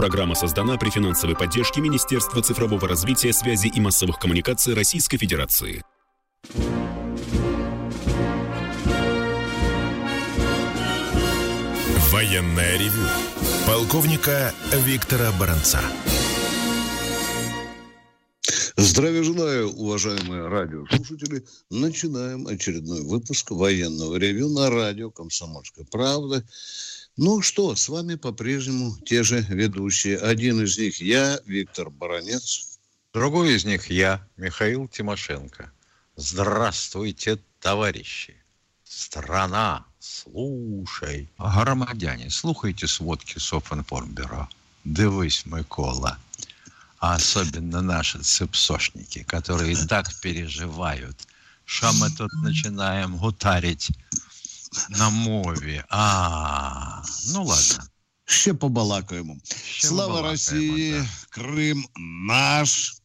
Программа 0.00 0.34
создана 0.34 0.78
при 0.78 0.88
финансовой 0.88 1.36
поддержке 1.36 1.82
Министерства 1.82 2.42
цифрового 2.42 2.88
развития, 2.88 3.34
связи 3.34 3.66
и 3.66 3.80
массовых 3.80 4.18
коммуникаций 4.18 4.72
Российской 4.72 5.18
Федерации. 5.18 5.84
Военная 12.10 12.78
ревю. 12.78 13.02
Полковника 13.66 14.54
Виктора 14.72 15.32
Баранца. 15.38 15.82
Здравия 18.76 19.22
желаю, 19.22 19.68
уважаемые 19.68 20.48
радиослушатели. 20.48 21.44
Начинаем 21.68 22.46
очередной 22.46 23.02
выпуск 23.02 23.50
военного 23.50 24.16
ревю 24.16 24.48
на 24.48 24.70
радио 24.70 25.10
«Комсомольская 25.10 25.84
правда». 25.84 26.42
Ну 27.22 27.42
что, 27.42 27.76
с 27.76 27.90
вами 27.90 28.14
по-прежнему 28.14 28.96
те 29.04 29.22
же 29.22 29.42
ведущие. 29.42 30.16
Один 30.16 30.64
из 30.64 30.78
них 30.78 31.02
я, 31.02 31.38
Виктор 31.44 31.90
Баранец. 31.90 32.78
Другой 33.12 33.52
из 33.52 33.66
них 33.66 33.90
я, 33.90 34.26
Михаил 34.38 34.88
Тимошенко. 34.88 35.70
Здравствуйте, 36.16 37.38
товарищи. 37.60 38.42
Страна, 38.84 39.84
слушай. 39.98 41.28
Громадяне, 41.36 42.30
слухайте 42.30 42.86
сводки 42.86 43.38
Софинформбюро. 43.38 44.48
Дивись, 44.84 45.44
Микола. 45.44 46.16
А 47.00 47.16
особенно 47.16 47.82
наши 47.82 48.18
цепсошники, 48.22 49.24
которые 49.24 49.76
так 49.76 50.08
переживают, 50.22 51.18
что 51.66 51.92
мы 51.92 52.08
тут 52.16 52.32
начинаем 52.42 53.18
гутарить 53.18 53.90
на 54.89 55.09
мові. 55.09 55.83
А, 55.89 57.01
ну 57.33 57.43
ладно. 57.43 57.85
Ще 58.25 58.53
побалакаємо. 58.53 59.37
Ще 59.65 59.87
Слава 59.87 60.13
побалакаємо, 60.13 60.31
России, 60.31 60.91
да. 60.93 61.41
Крым 61.41 61.83
наш. 62.27 62.97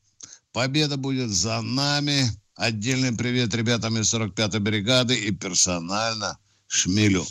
Победа 0.52 0.96
будет 0.96 1.30
за 1.30 1.62
нами. 1.62 2.30
Отдельный 2.56 3.16
привет 3.16 3.54
ребятам 3.54 3.98
из 3.98 4.14
45-й 4.14 4.58
бригады 4.58 5.14
и 5.14 5.32
персонально 5.32 6.38
Шмелю. 6.66 7.26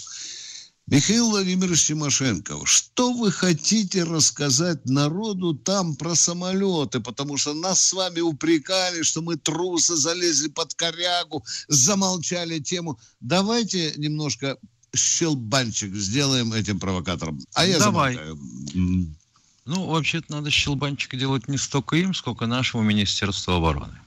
Михаил 0.86 1.30
Владимирович 1.30 1.86
Тимошенко, 1.86 2.56
что 2.66 3.14
вы 3.14 3.32
хотите 3.32 4.04
рассказать 4.04 4.84
народу 4.84 5.54
там 5.54 5.96
про 5.96 6.14
самолеты? 6.14 7.00
Потому 7.00 7.38
что 7.38 7.54
нас 7.54 7.82
с 7.82 7.92
вами 7.94 8.20
упрекали, 8.20 9.02
что 9.02 9.22
мы 9.22 9.36
трусы 9.36 9.96
залезли 9.96 10.48
под 10.48 10.74
корягу, 10.74 11.42
замолчали 11.68 12.58
тему. 12.58 12.98
Давайте 13.20 13.94
немножко 13.96 14.58
щелбанчик 14.94 15.94
сделаем 15.94 16.52
этим 16.52 16.78
провокатором. 16.78 17.40
А 17.54 17.64
я 17.64 17.78
Давай. 17.78 18.14
замолкаю. 18.14 19.16
Ну, 19.64 19.86
вообще-то 19.86 20.30
надо 20.32 20.50
щелбанчик 20.50 21.16
делать 21.16 21.48
не 21.48 21.56
столько 21.56 21.96
им, 21.96 22.12
сколько 22.12 22.46
нашему 22.46 22.82
Министерству 22.82 23.54
обороны. 23.54 23.98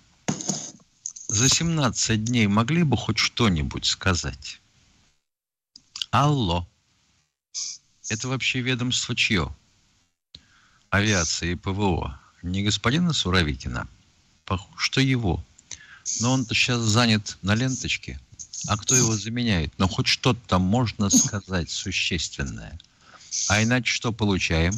За 1.28 1.50
17 1.50 2.24
дней 2.24 2.46
могли 2.46 2.84
бы 2.84 2.96
хоть 2.96 3.18
что-нибудь 3.18 3.86
сказать? 3.86 4.62
Алло. 6.12 6.66
Это 8.10 8.28
вообще 8.30 8.62
ведомство 8.62 9.16
чье? 9.16 9.54
Авиация 10.90 11.52
и 11.52 11.56
ПВО. 11.56 12.20
Не 12.42 12.64
господина 12.64 13.12
Суровикина? 13.12 13.88
Похоже, 14.46 14.78
что 14.78 15.02
его. 15.02 15.44
Но 16.22 16.32
он-то 16.32 16.56
сейчас 16.56 16.80
занят 16.80 17.38
на 17.42 17.56
ленточке. 17.56 18.20
А 18.68 18.78
кто 18.78 18.96
его 18.96 19.16
заменяет? 19.18 19.78
Но 19.78 19.90
хоть 19.90 20.08
что-то 20.08 20.40
там 20.48 20.62
можно 20.62 21.10
сказать 21.10 21.70
существенное. 21.70 22.80
А 23.50 23.62
иначе 23.62 23.92
что 23.92 24.14
получаем? 24.14 24.74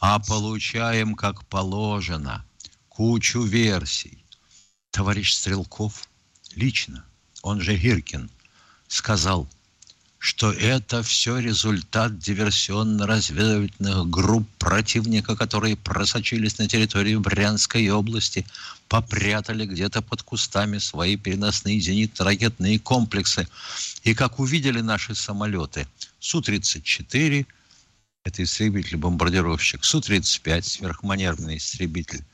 А 0.00 0.18
получаем, 0.18 1.14
как 1.14 1.46
положено, 1.46 2.44
кучу 2.88 3.42
версий. 3.42 4.24
Товарищ 4.90 5.32
Стрелков 5.32 6.08
лично, 6.54 7.04
он 7.42 7.60
же 7.60 7.76
Гиркин, 7.76 8.30
сказал, 8.88 9.48
что 10.26 10.50
это 10.50 11.04
все 11.04 11.38
результат 11.38 12.18
диверсионно-разведывательных 12.18 14.10
групп 14.10 14.48
противника, 14.58 15.36
которые 15.36 15.76
просочились 15.76 16.58
на 16.58 16.66
территорию 16.66 17.20
Брянской 17.20 17.88
области, 17.90 18.44
попрятали 18.88 19.66
где-то 19.66 20.02
под 20.02 20.24
кустами 20.24 20.78
свои 20.78 21.16
переносные 21.16 21.78
зенитно-ракетные 21.78 22.80
комплексы. 22.80 23.46
И 24.02 24.14
как 24.14 24.40
увидели 24.40 24.80
наши 24.80 25.14
самолеты, 25.14 25.86
Су-34, 26.18 27.46
это 28.24 28.42
истребитель-бомбардировщик, 28.42 29.84
Су-35, 29.84 30.62
сверхманевренный 30.62 31.58
истребитель, 31.58 32.24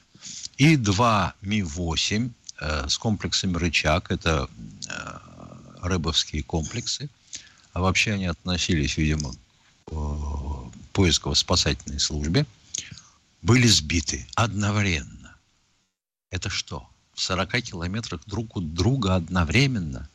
и 0.56 0.76
два 0.76 1.34
Ми-8 1.42 2.30
э, 2.58 2.88
с 2.88 2.96
комплексами 2.96 3.58
«Рычаг», 3.58 4.10
это 4.10 4.48
э, 4.88 5.18
рыбовские 5.82 6.42
комплексы– 6.42 7.10
а 7.72 7.80
вообще 7.80 8.12
они 8.12 8.26
относились, 8.26 8.96
видимо, 8.96 9.34
к 9.86 9.92
поисково-спасательной 10.92 12.00
службе, 12.00 12.46
были 13.40 13.66
сбиты 13.66 14.26
одновременно. 14.34 15.34
Это 16.30 16.50
что, 16.50 16.88
в 17.14 17.20
40 17.20 17.62
километрах 17.62 18.20
друг 18.26 18.56
от 18.56 18.74
друга 18.74 19.16
одновременно? 19.16 20.08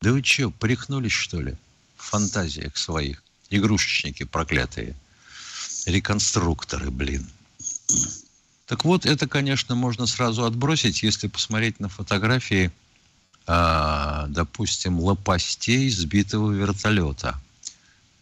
Да 0.00 0.12
вы 0.12 0.22
что, 0.24 0.50
прихнулись, 0.50 1.12
что 1.12 1.40
ли, 1.40 1.56
в 1.96 2.02
фантазиях 2.02 2.76
своих? 2.76 3.22
Игрушечники 3.50 4.24
проклятые. 4.24 4.96
Реконструкторы, 5.86 6.90
блин. 6.90 7.28
Так 8.66 8.84
вот, 8.84 9.04
это, 9.04 9.28
конечно, 9.28 9.74
можно 9.74 10.06
сразу 10.06 10.44
отбросить, 10.44 11.02
если 11.02 11.28
посмотреть 11.28 11.80
на 11.80 11.88
фотографии– 11.88 12.72
э, 12.80 12.83
допустим, 13.46 15.00
лопастей 15.00 15.90
сбитого 15.90 16.50
вертолета. 16.52 17.40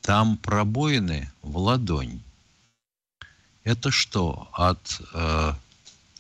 Там 0.01 0.37
пробоины 0.37 1.31
в 1.43 1.59
ладонь. 1.59 2.21
Это 3.63 3.93
что, 3.93 4.49
от 4.53 5.01
э, 5.15 5.55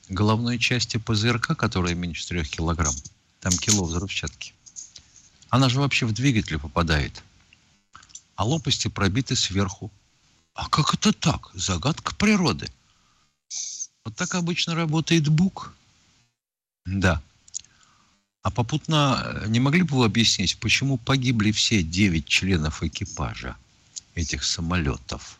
головной 0.08 0.58
части 0.58 0.98
ПЗРК, 0.98 1.56
которая 1.56 1.94
меньше 1.94 2.22
4 2.22 2.44
килограмм? 2.44 2.94
Там 3.40 3.52
кило 3.52 3.84
взрывчатки. 3.84 4.54
Она 5.48 5.68
же 5.68 5.80
вообще 5.80 6.06
в 6.06 6.12
двигатель 6.12 6.58
попадает. 6.58 7.22
А 8.36 8.44
лопасти 8.44 8.86
пробиты 8.86 9.34
сверху. 9.34 9.90
А 10.54 10.68
как 10.68 10.94
это 10.94 11.12
так? 11.12 11.50
Загадка 11.54 12.14
природы. 12.14 12.70
Вот 14.04 14.14
так 14.14 14.34
обычно 14.34 14.74
работает 14.74 15.28
БУК. 15.28 15.74
Да. 16.86 17.20
А 18.42 18.50
попутно 18.50 19.22
э, 19.24 19.48
не 19.48 19.60
могли 19.60 19.82
бы 19.82 19.96
вы 19.98 20.04
объяснить, 20.04 20.58
почему 20.58 20.98
погибли 20.98 21.52
все 21.52 21.82
девять 21.82 22.26
членов 22.26 22.82
экипажа 22.82 23.56
этих 24.16 24.42
самолетов? 24.44 25.38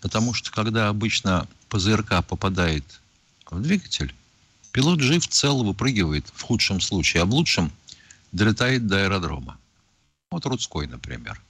Потому 0.00 0.34
что 0.34 0.50
когда 0.50 0.88
обычно 0.88 1.48
ПЗРК 1.68 2.24
попадает 2.26 2.84
в 3.48 3.60
двигатель, 3.60 4.12
пилот 4.72 5.00
жив, 5.00 5.26
цел, 5.28 5.62
выпрыгивает 5.62 6.26
в 6.34 6.42
худшем 6.42 6.80
случае, 6.80 7.22
а 7.22 7.26
в 7.26 7.30
лучшем 7.30 7.70
долетает 8.32 8.88
до 8.88 9.04
аэродрома. 9.04 9.56
Вот 10.32 10.44
Рудской, 10.46 10.88
например. 10.88 11.40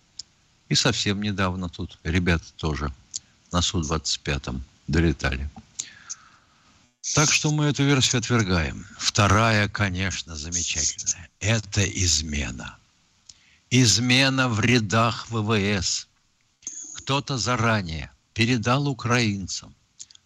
И 0.69 0.75
совсем 0.75 1.23
недавно 1.23 1.71
тут 1.71 1.99
ребята 2.05 2.45
тоже 2.57 2.93
на 3.51 3.63
Су-25 3.63 4.61
долетали. 4.89 5.49
Так 7.13 7.31
что 7.31 7.53
мы 7.53 7.67
эту 7.67 7.85
версию 7.85 8.21
отвергаем. 8.21 8.87
Вторая, 8.99 9.69
конечно, 9.69 10.37
замечательная. 10.37 11.29
Это 11.39 11.85
измена. 11.85 12.79
Измена 13.69 14.49
в 14.49 14.59
рядах 14.61 15.27
ВВС. 15.29 16.09
Кто-то 16.95 17.37
заранее 17.37 18.11
передал 18.33 18.89
украинцам 18.89 19.75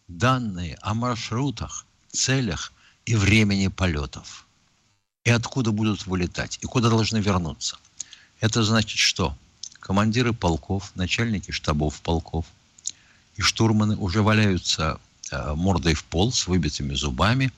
данные 0.07 0.79
о 0.81 0.95
маршрутах, 0.95 1.85
целях 2.13 2.73
и 3.07 3.17
времени 3.17 3.67
полетов. 3.67 4.47
И 5.25 5.31
откуда 5.31 5.73
будут 5.73 6.07
вылетать, 6.07 6.59
и 6.63 6.67
куда 6.67 6.89
должны 6.89 7.19
вернуться. 7.19 7.77
Это 8.41 8.63
значит 8.63 8.99
что? 8.99 9.37
Командиры 9.81 10.33
полков, 10.33 10.93
начальники 10.95 11.51
штабов 11.51 12.01
полков 12.01 12.47
и 13.37 13.43
штурманы 13.43 13.97
уже 13.97 14.23
валяются 14.23 15.01
мордой 15.33 15.95
в 15.95 16.05
пол 16.05 16.33
с 16.33 16.47
выбитыми 16.47 16.95
зубами 16.95 17.53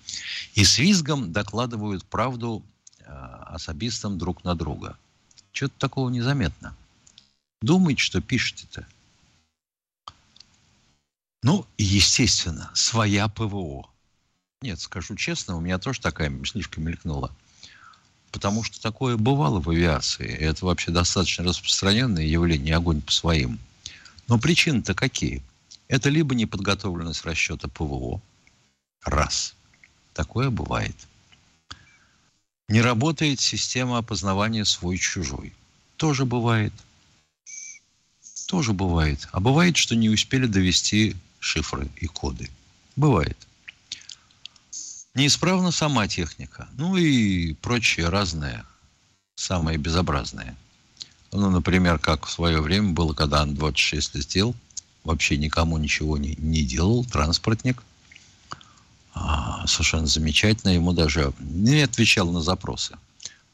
и 0.55 0.65
с 0.65 0.79
визгом 0.79 1.33
докладывают 1.33 2.05
правду 2.05 2.63
э, 3.01 3.05
особистам 3.47 4.19
друг 4.19 4.45
на 4.45 4.55
друга. 4.55 4.97
Чего-то 5.53 5.75
такого 5.79 6.11
незаметно. 6.11 6.75
Думаете, 7.63 8.03
что 8.03 8.21
пишете-то? 8.21 8.87
Ну, 11.43 11.67
естественно, 11.79 12.71
своя 12.75 13.29
ПВО. 13.29 13.89
Нет, 14.63 14.79
скажу 14.81 15.17
честно, 15.17 15.57
у 15.57 15.61
меня 15.61 15.79
тоже 15.79 16.01
такая 16.01 16.29
мыслишка 16.29 16.81
мелькнула. 16.81 17.35
Потому 18.31 18.63
что 18.63 18.81
такое 18.81 19.17
бывало 19.17 19.61
в 19.61 19.71
авиации. 19.71 20.29
Это 20.29 20.67
вообще 20.67 20.91
достаточно 20.91 21.45
распространенное 21.45 22.25
явление, 22.25 22.77
огонь 22.77 23.01
по 23.01 23.11
своим. 23.11 23.59
Но 24.29 24.39
причины-то 24.39 24.95
какие? 24.95 25.43
Это 25.91 26.09
либо 26.09 26.37
неподготовленность 26.37 27.25
расчета 27.25 27.67
ПВО, 27.67 28.23
раз, 29.05 29.57
такое 30.15 30.49
бывает. 30.49 30.95
Не 32.69 32.81
работает 32.81 33.41
система 33.41 33.99
опознавания 33.99 34.65
свой-чужой, 34.65 35.53
тоже 35.97 36.25
бывает. 36.25 36.73
Тоже 38.47 38.73
бывает. 38.73 39.29
А 39.33 39.41
бывает, 39.41 39.77
что 39.77 39.97
не 39.97 40.09
успели 40.09 40.47
довести 40.47 41.17
шифры 41.41 41.89
и 41.97 42.07
коды. 42.07 42.49
Бывает. 42.95 43.37
Неисправна 45.15 45.73
сама 45.73 46.07
техника. 46.07 46.69
Ну 46.77 46.97
и 46.97 47.55
прочее 47.55 48.11
разное, 48.11 48.65
самое 49.35 49.77
безобразное. 49.77 50.57
Ну, 51.33 51.51
например, 51.51 51.99
как 51.99 52.27
в 52.27 52.31
свое 52.31 52.61
время 52.61 52.91
было, 52.91 53.13
когда 53.13 53.41
Ан-26 53.43 54.11
летел, 54.15 54.55
вообще 55.05 55.37
никому 55.37 55.79
ничего 55.79 56.19
не, 56.19 56.35
не 56.37 56.63
делал, 56.63 57.05
транспортник. 57.05 57.83
А, 59.15 59.67
совершенно 59.67 60.07
замечательно. 60.07 60.71
Ему 60.71 60.93
даже 60.93 61.33
не 61.39 61.83
отвечал 61.83 62.31
на 62.31 62.41
запросы. 62.41 62.97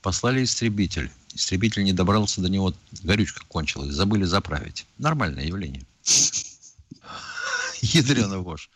Послали 0.02 0.44
истребитель. 0.44 1.10
Истребитель 1.34 1.84
не 1.84 1.92
добрался 1.92 2.40
до 2.40 2.48
него, 2.48 2.72
горючка 3.02 3.42
кончилась, 3.48 3.92
забыли 3.92 4.24
заправить. 4.24 4.86
Нормальное 4.98 5.44
явление. 5.44 5.84
Ядрена 7.82 8.38
вошь. 8.38 8.70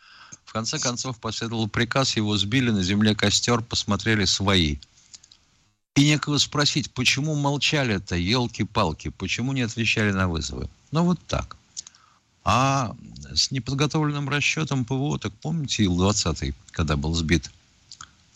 В 0.44 0.52
конце 0.52 0.78
концов 0.78 1.18
последовал 1.20 1.68
приказ, 1.68 2.16
его 2.16 2.36
сбили 2.36 2.70
на 2.70 2.82
земле 2.82 3.14
костер, 3.14 3.62
посмотрели 3.62 4.24
свои. 4.24 4.78
И 5.94 6.04
некого 6.04 6.38
спросить, 6.38 6.90
почему 6.92 7.34
молчали-то, 7.34 8.16
елки-палки, 8.16 9.10
почему 9.10 9.52
не 9.52 9.62
отвечали 9.62 10.10
на 10.10 10.28
вызовы. 10.28 10.68
Ну 10.90 11.04
вот 11.04 11.20
так. 11.26 11.56
А 12.52 12.96
с 13.32 13.52
неподготовленным 13.52 14.28
расчетом 14.28 14.84
ПВО, 14.84 15.20
так 15.20 15.32
помните 15.34 15.84
Ил-20, 15.84 16.52
когда 16.72 16.96
был 16.96 17.14
сбит 17.14 17.48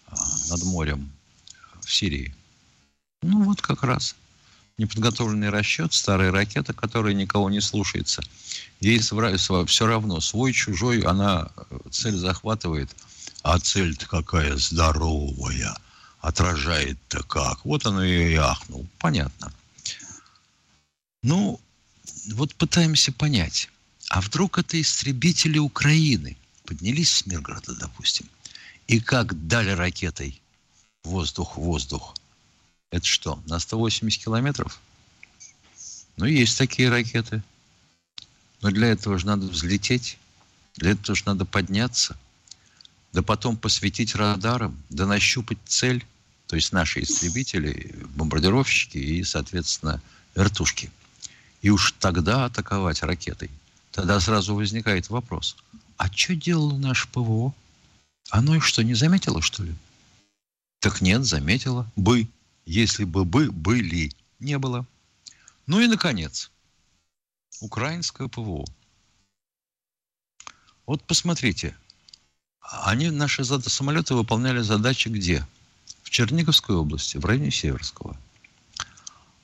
а, 0.06 0.14
над 0.50 0.62
морем 0.62 1.10
в 1.80 1.92
Сирии? 1.92 2.32
Ну 3.22 3.42
вот 3.42 3.60
как 3.60 3.82
раз 3.82 4.14
неподготовленный 4.78 5.50
расчет, 5.50 5.92
старая 5.92 6.30
ракета, 6.30 6.72
которая 6.72 7.12
никого 7.12 7.50
не 7.50 7.60
слушается. 7.60 8.22
Ей 8.78 9.00
все 9.00 9.86
равно, 9.86 10.20
свой, 10.20 10.52
чужой, 10.52 11.00
она 11.00 11.48
э, 11.56 11.78
цель 11.90 12.16
захватывает, 12.16 12.94
а 13.42 13.58
цель-то 13.58 14.06
какая 14.06 14.56
здоровая, 14.56 15.76
отражает-то 16.20 17.24
как. 17.24 17.64
Вот 17.64 17.84
оно 17.84 18.04
и 18.04 18.34
ахнул. 18.36 18.86
Понятно. 19.00 19.52
Ну, 21.24 21.60
вот 22.28 22.54
пытаемся 22.54 23.10
понять, 23.10 23.70
а 24.14 24.20
вдруг 24.20 24.58
это 24.58 24.80
истребители 24.80 25.58
Украины 25.58 26.36
поднялись 26.64 27.10
с 27.10 27.26
Миргорода, 27.26 27.74
допустим, 27.74 28.26
и 28.86 29.00
как 29.00 29.48
дали 29.48 29.70
ракетой 29.70 30.40
воздух-воздух– 31.02 32.14
это 32.92 33.04
что, 33.04 33.42
на 33.48 33.58
180 33.58 34.22
километров? 34.22 34.80
Ну, 36.16 36.26
есть 36.26 36.56
такие 36.56 36.90
ракеты. 36.90 37.42
Но 38.60 38.70
для 38.70 38.86
этого 38.86 39.18
же 39.18 39.26
надо 39.26 39.48
взлететь. 39.48 40.16
Для 40.76 40.92
этого 40.92 41.16
же 41.16 41.24
надо 41.26 41.44
подняться. 41.44 42.16
Да 43.12 43.22
потом 43.22 43.56
посветить 43.56 44.14
радаром, 44.14 44.80
да 44.90 45.06
нащупать 45.06 45.58
цель. 45.66 46.06
То 46.46 46.54
есть 46.54 46.70
наши 46.70 47.02
истребители, 47.02 47.92
бомбардировщики 48.14 48.96
и, 48.96 49.24
соответственно, 49.24 50.00
вертушки. 50.36 50.92
И 51.62 51.70
уж 51.70 51.90
тогда 51.98 52.44
атаковать 52.44 53.02
ракетой. 53.02 53.50
Тогда 53.94 54.18
сразу 54.18 54.56
возникает 54.56 55.08
вопрос. 55.08 55.56
А 55.96 56.10
что 56.10 56.34
делало 56.34 56.76
наше 56.76 57.06
ПВО? 57.08 57.54
Оно 58.28 58.56
их 58.56 58.64
что, 58.64 58.82
не 58.82 58.94
заметило, 58.94 59.40
что 59.40 59.62
ли? 59.62 59.72
Так 60.80 61.00
нет, 61.00 61.24
заметило. 61.24 61.88
Бы 61.94 62.26
если 62.66 63.04
бы 63.04 63.24
бы 63.24 63.52
были, 63.52 64.10
не 64.40 64.58
было. 64.58 64.84
Ну 65.68 65.78
и, 65.78 65.86
наконец, 65.86 66.50
украинское 67.60 68.26
ПВО. 68.26 68.64
Вот 70.86 71.04
посмотрите, 71.04 71.76
они, 72.60 73.10
наши 73.10 73.44
самолеты 73.44 74.14
выполняли 74.14 74.60
задачи 74.60 75.06
где? 75.06 75.46
В 76.02 76.10
Черниговской 76.10 76.74
области, 76.74 77.16
в 77.16 77.24
районе 77.24 77.52
Северского. 77.52 78.16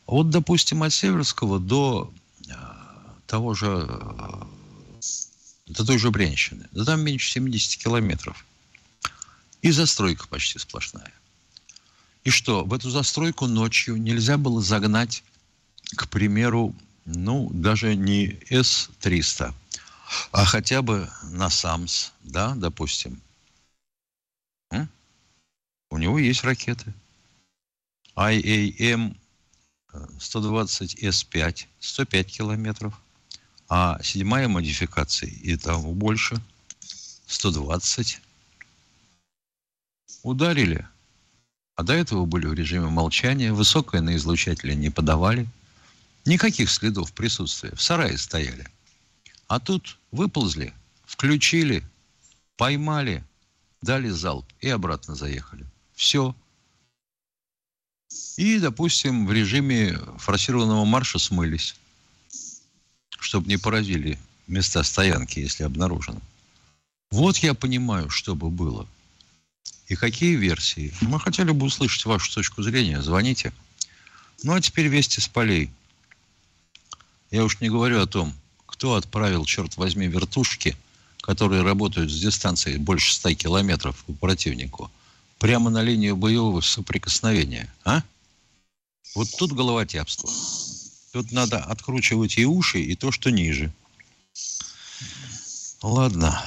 Вот, 0.08 0.30
допустим, 0.30 0.82
от 0.82 0.92
Северского 0.92 1.60
до 1.60 2.12
того 3.30 3.54
же, 3.54 3.86
э, 3.88 4.42
до 5.66 5.84
той 5.86 5.98
же 5.98 6.10
Брянщины, 6.10 6.68
да 6.72 6.84
там 6.84 7.00
меньше 7.02 7.30
70 7.30 7.80
километров. 7.80 8.44
И 9.62 9.70
застройка 9.70 10.26
почти 10.26 10.58
сплошная. 10.58 11.12
И 12.24 12.30
что, 12.30 12.64
в 12.64 12.74
эту 12.74 12.90
застройку 12.90 13.46
ночью 13.46 13.96
нельзя 13.96 14.36
было 14.36 14.60
загнать, 14.60 15.22
к 15.94 16.08
примеру, 16.08 16.74
ну, 17.04 17.48
даже 17.52 17.94
не 17.94 18.40
С-300, 18.50 19.54
а 20.32 20.44
хотя 20.44 20.82
бы 20.82 21.08
на 21.22 21.50
САМС, 21.50 22.10
да, 22.24 22.54
допустим. 22.56 23.22
М? 24.72 24.88
У 25.90 25.98
него 25.98 26.18
есть 26.18 26.42
ракеты. 26.42 26.92
IAM 28.16 29.16
120С5, 30.18 31.66
105 31.78 32.26
километров. 32.26 33.00
А 33.70 33.98
седьмая 34.02 34.48
модификация, 34.48 35.30
и 35.30 35.56
того 35.56 35.94
больше, 35.94 36.42
120. 37.26 38.20
Ударили– 40.22 40.86
а 41.80 41.82
до 41.82 41.94
этого 41.94 42.26
были 42.26 42.44
в 42.44 42.52
режиме 42.52 42.90
молчания, 42.90 43.54
высокое 43.54 44.02
на 44.02 44.14
излучателе 44.16 44.74
не 44.74 44.90
подавали. 44.90 45.48
Никаких 46.26 46.68
следов 46.68 47.10
присутствия. 47.14 47.74
В 47.74 47.80
сарае 47.80 48.18
стояли. 48.18 48.68
А 49.48 49.58
тут 49.60 49.96
выползли, 50.12 50.74
включили, 51.06 51.82
поймали, 52.58 53.24
дали 53.80 54.10
залп 54.10 54.44
и 54.60 54.68
обратно 54.68 55.14
заехали. 55.14 55.64
Все. 55.94 56.36
И, 58.36 58.58
допустим, 58.58 59.26
в 59.26 59.32
режиме 59.32 59.98
форсированного 60.18 60.84
марша 60.84 61.18
смылись, 61.18 61.76
чтобы 63.20 63.48
не 63.48 63.56
поразили 63.56 64.18
места 64.46 64.82
стоянки, 64.82 65.38
если 65.38 65.62
обнаружено. 65.62 66.20
Вот 67.10 67.38
я 67.38 67.54
понимаю, 67.54 68.10
что 68.10 68.34
бы 68.34 68.50
было– 68.50 68.88
и 69.90 69.96
какие 69.96 70.36
версии. 70.36 70.94
Мы 71.00 71.18
хотели 71.18 71.50
бы 71.50 71.66
услышать 71.66 72.06
вашу 72.06 72.32
точку 72.32 72.62
зрения. 72.62 73.02
Звоните. 73.02 73.52
Ну, 74.44 74.54
а 74.54 74.60
теперь 74.60 74.86
вести 74.86 75.20
с 75.20 75.26
полей. 75.26 75.68
Я 77.32 77.44
уж 77.44 77.60
не 77.60 77.68
говорю 77.68 78.00
о 78.00 78.06
том, 78.06 78.32
кто 78.66 78.94
отправил, 78.94 79.44
черт 79.44 79.76
возьми, 79.76 80.06
вертушки, 80.06 80.76
которые 81.22 81.62
работают 81.62 82.10
с 82.10 82.20
дистанцией 82.20 82.78
больше 82.78 83.12
100 83.14 83.34
километров 83.34 84.04
по 84.04 84.12
противнику, 84.12 84.92
прямо 85.38 85.70
на 85.70 85.82
линию 85.82 86.16
боевого 86.16 86.60
соприкосновения. 86.60 87.68
А? 87.84 88.04
Вот 89.16 89.28
тут 89.38 89.52
головотяпство. 89.52 90.30
Тут 91.12 91.32
надо 91.32 91.58
откручивать 91.58 92.38
и 92.38 92.44
уши, 92.44 92.80
и 92.80 92.94
то, 92.94 93.10
что 93.10 93.30
ниже. 93.30 93.72
Ладно. 95.82 96.42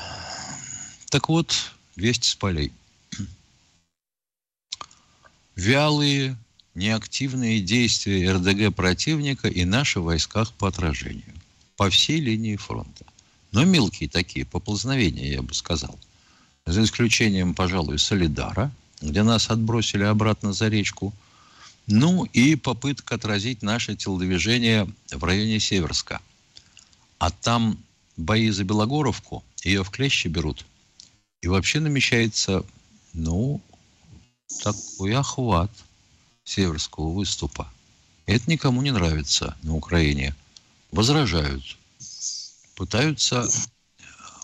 Так 1.10 1.30
вот, 1.30 1.54
вести 1.96 2.30
с 2.30 2.36
полей 2.36 2.72
вялые, 5.56 6.38
неактивные 6.76 7.62
действия 7.62 8.34
РДГ 8.34 8.76
противника 8.76 9.48
и 9.48 9.66
наши 9.66 10.00
войсках 10.00 10.52
по 10.54 10.68
отражению 10.68 11.34
по 11.76 11.90
всей 11.90 12.20
линии 12.20 12.56
фронта. 12.56 13.04
Но 13.52 13.66
мелкие 13.66 14.08
такие 14.08 14.46
поползновения, 14.46 15.32
я 15.32 15.42
бы 15.42 15.54
сказал. 15.54 15.98
За 16.66 16.84
исключением, 16.84 17.56
пожалуй, 17.56 17.98
Солидара, 17.98 18.72
где 19.02 19.24
нас 19.24 19.50
отбросили 19.50 20.04
обратно 20.04 20.54
за 20.54 20.70
речку. 20.70 21.14
Ну 21.88 22.24
и 22.26 22.56
попытка 22.56 23.16
отразить 23.16 23.62
наше 23.62 23.96
телодвижение 23.96 24.88
в 25.12 25.24
районе 25.24 25.60
Северска. 25.60 26.22
А 27.20 27.30
там 27.30 27.78
бои 28.16 28.50
за 28.50 28.64
Белогоровку, 28.64 29.44
ее 29.64 29.84
в 29.84 29.90
клещи 29.90 30.28
берут. 30.28 30.66
И 31.42 31.48
вообще 31.48 31.80
намечается, 31.80 32.66
ну, 33.14 33.62
такой 34.62 35.16
охват 35.16 35.72
северского 36.46 37.10
выступа. 37.12 37.72
Это 38.26 38.50
никому 38.50 38.82
не 38.82 38.92
нравится 38.92 39.58
на 39.64 39.76
Украине. 39.76 40.36
Возражают. 40.92 41.78
Пытаются 42.76 43.48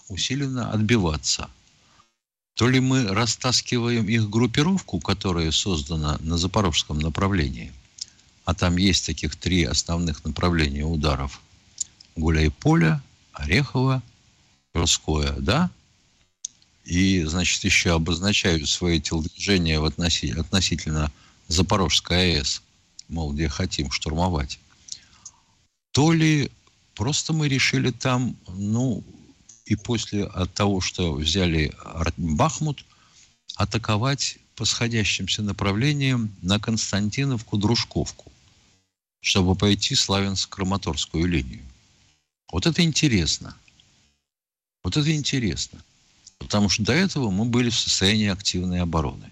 усиленно 0.09 0.71
отбиваться. 0.71 1.49
То 2.59 2.67
ли 2.67 2.81
мы 2.81 3.07
растаскиваем 3.07 4.09
их 4.09 4.29
группировку, 4.29 4.99
которая 4.99 5.49
создана 5.49 6.17
на 6.19 6.37
запорожском 6.37 6.99
направлении, 6.99 7.71
а 8.43 8.53
там 8.53 8.75
есть 8.75 9.05
таких 9.05 9.37
три 9.37 9.63
основных 9.63 10.25
направления 10.25 10.83
ударов. 10.83 11.39
Гуляй-Поля, 12.17 13.01
Орехово 13.31 14.03
Тверское, 14.73 15.31
да? 15.39 15.71
И, 16.83 17.23
значит, 17.23 17.63
еще 17.63 17.93
обозначают 17.93 18.67
свои 18.67 18.99
телодвижения 18.99 19.79
в 19.79 19.85
относи... 19.85 20.31
относительно 20.31 21.13
Запорожской 21.47 22.39
АЭС, 22.39 22.61
мол, 23.07 23.31
где 23.31 23.47
хотим 23.47 23.89
штурмовать, 23.89 24.59
то 25.91 26.11
ли 26.11 26.51
просто 26.93 27.31
мы 27.31 27.47
решили 27.47 27.91
там, 27.91 28.35
ну, 28.49 29.01
и 29.69 29.75
после 29.75 30.25
от 30.25 30.51
того, 30.53 30.81
что 30.81 31.13
взяли 31.13 31.73
Бахмут, 32.17 32.83
атаковать 33.55 34.39
по 34.55 34.65
сходящимся 34.65 35.43
направлениям 35.43 36.35
на 36.41 36.59
Константиновку, 36.59 37.57
Дружковку, 37.57 38.31
чтобы 39.21 39.55
пойти 39.55 39.93
Славянск-Краматорскую 39.93 41.25
линию. 41.25 41.63
Вот 42.51 42.65
это 42.65 42.81
интересно. 42.81 43.55
Вот 44.83 44.97
это 44.97 45.13
интересно. 45.15 45.83
Потому 46.39 46.67
что 46.69 46.83
до 46.83 46.93
этого 46.93 47.29
мы 47.29 47.45
были 47.45 47.69
в 47.69 47.77
состоянии 47.77 48.29
активной 48.29 48.81
обороны. 48.81 49.31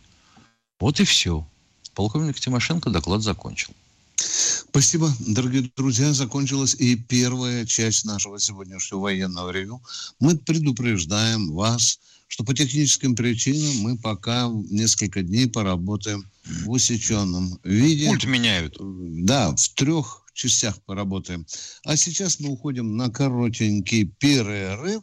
Вот 0.79 1.00
и 1.00 1.03
все. 1.03 1.48
Полковник 1.96 2.39
Тимошенко 2.39 2.91
доклад 2.91 3.24
закончил. 3.24 3.74
Спасибо, 4.17 5.12
дорогие 5.19 5.69
друзья. 5.75 6.13
Закончилась 6.13 6.75
и 6.75 6.95
первая 6.95 7.65
часть 7.65 8.05
нашего 8.05 8.39
сегодняшнего 8.39 9.00
военного 9.00 9.51
ревю. 9.51 9.81
Мы 10.19 10.38
предупреждаем 10.38 11.51
вас, 11.51 12.00
что 12.27 12.43
по 12.43 12.53
техническим 12.53 13.15
причинам 13.15 13.77
мы 13.77 13.97
пока 13.97 14.50
несколько 14.69 15.21
дней 15.21 15.47
поработаем 15.47 16.25
в 16.45 16.69
усеченном 16.69 17.59
виде. 17.63 18.07
Пульт 18.07 18.25
меняют. 18.25 18.77
Да, 18.79 19.55
в 19.55 19.69
трех 19.75 20.24
частях 20.33 20.81
поработаем. 20.83 21.45
А 21.83 21.95
сейчас 21.95 22.39
мы 22.39 22.50
уходим 22.50 22.95
на 22.97 23.09
коротенький 23.09 24.05
перерыв. 24.05 25.01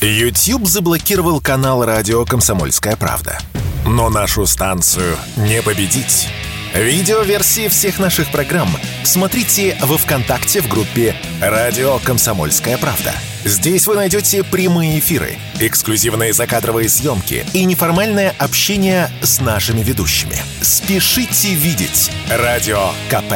YouTube 0.00 0.66
заблокировал 0.66 1.40
канал 1.40 1.84
радио 1.84 2.24
«Комсомольская 2.24 2.96
правда». 2.96 3.38
Но 3.86 4.10
нашу 4.10 4.46
станцию 4.46 5.16
не 5.36 5.62
победить. 5.62 6.28
Видеоверсии 6.76 7.68
всех 7.68 7.98
наших 7.98 8.30
программ 8.30 8.68
смотрите 9.02 9.78
во 9.80 9.96
ВКонтакте 9.96 10.60
в 10.60 10.68
группе 10.68 11.16
«Радио 11.40 11.98
Комсомольская 12.00 12.76
правда». 12.76 13.14
Здесь 13.44 13.86
вы 13.86 13.94
найдете 13.94 14.44
прямые 14.44 14.98
эфиры, 14.98 15.38
эксклюзивные 15.58 16.34
закадровые 16.34 16.90
съемки 16.90 17.46
и 17.54 17.64
неформальное 17.64 18.34
общение 18.38 19.08
с 19.22 19.40
нашими 19.40 19.82
ведущими. 19.82 20.36
Спешите 20.60 21.54
видеть 21.54 22.10
«Радио 22.28 22.90
КП». 23.08 23.32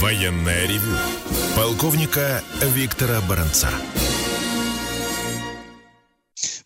Военное 0.00 0.66
ревю 0.66 0.96
полковника 1.54 2.42
Виктора 2.62 3.20
Баранца. 3.28 3.68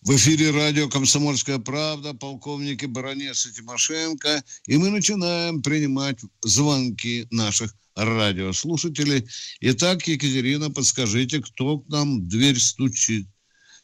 В 0.07 0.15
эфире 0.15 0.53
радио 0.53 0.89
«Комсомольская 0.89 1.59
правда», 1.59 2.15
полковники 2.15 2.85
Баранец 2.87 3.45
и 3.47 3.53
Тимошенко. 3.53 4.41
И 4.69 4.77
мы 4.77 4.91
начинаем 4.91 5.63
принимать 5.63 6.21
звонки 6.43 7.27
наших 7.33 7.75
радиослушателей. 7.97 9.27
Итак, 9.59 10.07
Екатерина, 10.07 10.71
подскажите, 10.71 11.43
кто 11.43 11.79
к 11.79 11.89
нам 11.89 12.21
в 12.21 12.29
дверь 12.29 12.57
стучит? 12.57 13.27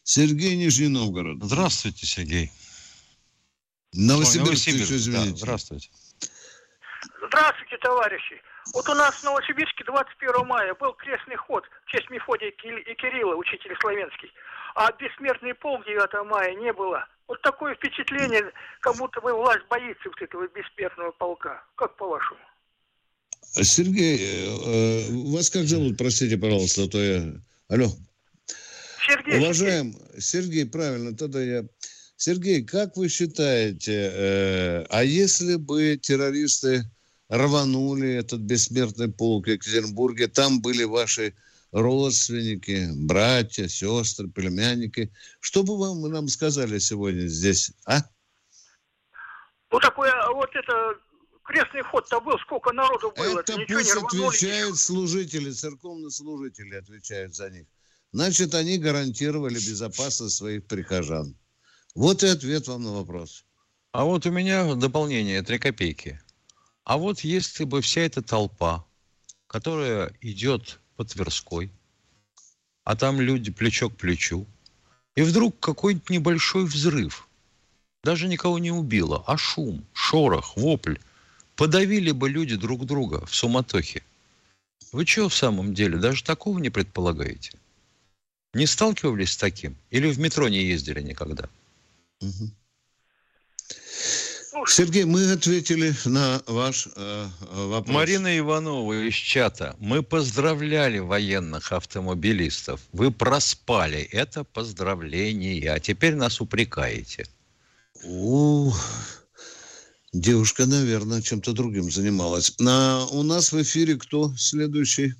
Сергей 0.04 0.54
Нижний 0.54 0.86
Новгород. 0.86 1.42
Здравствуйте, 1.42 2.06
Сергей. 2.06 2.52
Новосибирск, 3.92 4.46
Новосибирск 4.46 4.90
еще, 4.90 4.96
извините. 4.96 5.30
Да, 5.30 5.36
здравствуйте. 5.38 5.90
Здравствуйте, 7.26 7.78
товарищи. 7.82 8.40
Вот 8.74 8.88
у 8.88 8.94
нас 8.94 9.14
в 9.14 9.24
Новосибирске 9.24 9.84
21 9.84 10.46
мая 10.46 10.74
был 10.74 10.92
крестный 10.94 11.36
ход 11.36 11.64
в 11.84 11.90
честь 11.90 12.08
Мефодия 12.10 12.48
и 12.48 12.94
Кирилла, 12.94 13.34
учителя 13.34 13.76
славянский 13.80 14.30
а 14.74 14.90
бессмертный 14.92 15.54
полк 15.54 15.84
9 15.86 16.26
мая 16.28 16.54
не 16.56 16.72
было. 16.72 17.06
Вот 17.28 17.40
такое 17.42 17.74
впечатление, 17.74 18.52
как 18.80 18.96
будто 18.96 19.20
бы 19.20 19.32
власть 19.32 19.64
боится 19.70 20.08
вот 20.08 20.20
этого 20.20 20.48
бессмертного 20.48 21.12
полка. 21.12 21.62
Как 21.76 21.96
по-вашему? 21.96 22.40
Сергей, 23.42 24.18
э, 24.18 25.10
э, 25.10 25.32
вас 25.32 25.50
как 25.50 25.64
зовут, 25.64 25.98
простите, 25.98 26.36
пожалуйста, 26.38 26.84
а 26.84 26.88
то 26.88 26.98
я... 26.98 27.22
Алло. 27.68 27.88
Сергей. 29.06 29.38
Уважаем, 29.38 29.92
Сергей, 29.92 30.20
Сергей 30.20 30.66
правильно, 30.66 31.16
тогда 31.16 31.42
я... 31.42 31.64
Сергей, 32.16 32.64
как 32.64 32.96
вы 32.96 33.08
считаете, 33.08 34.10
э, 34.14 34.84
а 34.90 35.02
если 35.02 35.56
бы 35.56 35.96
террористы 35.96 36.84
рванули 37.32 38.12
этот 38.12 38.40
бессмертный 38.40 39.10
полк 39.10 39.46
в 39.46 39.50
Екатеринбурге, 39.50 40.28
там 40.28 40.60
были 40.60 40.84
ваши 40.84 41.34
родственники, 41.72 42.90
братья, 42.94 43.68
сестры, 43.68 44.28
племянники. 44.28 45.10
Что 45.40 45.62
бы 45.62 45.78
вам 45.78 46.02
нам 46.02 46.28
сказали 46.28 46.78
сегодня 46.78 47.26
здесь, 47.26 47.72
а? 47.86 48.02
Ну, 49.70 49.80
такое, 49.80 50.12
вот 50.34 50.50
это, 50.54 50.72
крестный 51.44 51.82
ход-то 51.82 52.20
был, 52.20 52.38
сколько 52.40 52.70
народу 52.72 53.14
было. 53.16 53.40
Это 53.40 53.54
пусть 53.54 53.70
не 53.70 53.92
отвечают 53.92 54.78
служители, 54.78 55.50
церковные 55.52 56.10
служители 56.10 56.74
отвечают 56.74 57.34
за 57.34 57.48
них. 57.48 57.66
Значит, 58.12 58.54
они 58.54 58.76
гарантировали 58.76 59.54
безопасность 59.54 60.36
своих 60.36 60.66
прихожан. 60.66 61.34
Вот 61.94 62.22
и 62.22 62.26
ответ 62.26 62.68
вам 62.68 62.82
на 62.82 62.92
вопрос. 62.92 63.46
А 63.92 64.04
вот 64.04 64.26
у 64.26 64.30
меня 64.30 64.74
дополнение, 64.74 65.42
три 65.42 65.58
копейки. 65.58 66.20
А 66.84 66.96
вот 66.96 67.20
если 67.20 67.64
бы 67.64 67.80
вся 67.80 68.02
эта 68.02 68.22
толпа, 68.22 68.84
которая 69.46 70.12
идет 70.20 70.80
по 70.96 71.04
Тверской, 71.04 71.70
а 72.84 72.96
там 72.96 73.20
люди 73.20 73.52
плечо 73.52 73.88
к 73.88 73.96
плечу, 73.96 74.46
и 75.14 75.22
вдруг 75.22 75.58
какой-нибудь 75.60 76.10
небольшой 76.10 76.64
взрыв. 76.64 77.28
Даже 78.02 78.26
никого 78.26 78.58
не 78.58 78.72
убило, 78.72 79.22
а 79.26 79.36
шум, 79.36 79.84
шорох, 79.92 80.56
вопль. 80.56 80.96
Подавили 81.54 82.10
бы 82.10 82.28
люди 82.28 82.56
друг 82.56 82.86
друга 82.86 83.24
в 83.26 83.34
суматохе. 83.34 84.02
Вы 84.90 85.06
что 85.06 85.28
в 85.28 85.34
самом 85.34 85.74
деле, 85.74 85.98
даже 85.98 86.24
такого 86.24 86.58
не 86.58 86.70
предполагаете? 86.70 87.52
Не 88.54 88.66
сталкивались 88.66 89.32
с 89.32 89.36
таким? 89.36 89.76
Или 89.90 90.10
в 90.10 90.18
метро 90.18 90.48
не 90.48 90.62
ездили 90.64 91.00
никогда? 91.00 91.48
Угу. 92.20 92.50
Сергей, 94.66 95.04
мы 95.04 95.32
ответили 95.32 95.94
на 96.04 96.42
ваш 96.46 96.88
э, 96.94 97.26
вопрос. 97.52 97.94
Марина 97.94 98.38
Иванова 98.38 98.92
из 98.92 99.14
чата. 99.14 99.74
Мы 99.78 100.02
поздравляли 100.02 100.98
военных 100.98 101.72
автомобилистов. 101.72 102.80
Вы 102.92 103.10
проспали. 103.10 104.02
Это 104.12 104.44
поздравление. 104.44 105.72
А 105.72 105.80
теперь 105.80 106.14
нас 106.16 106.40
упрекаете. 106.40 107.26
У, 108.04 108.72
девушка, 110.12 110.66
наверное, 110.66 111.22
чем-то 111.22 111.52
другим 111.52 111.90
занималась. 111.90 112.58
На, 112.58 113.06
у 113.06 113.22
нас 113.22 113.52
в 113.52 113.62
эфире 113.62 113.96
кто 113.96 114.34
следующий? 114.36 115.14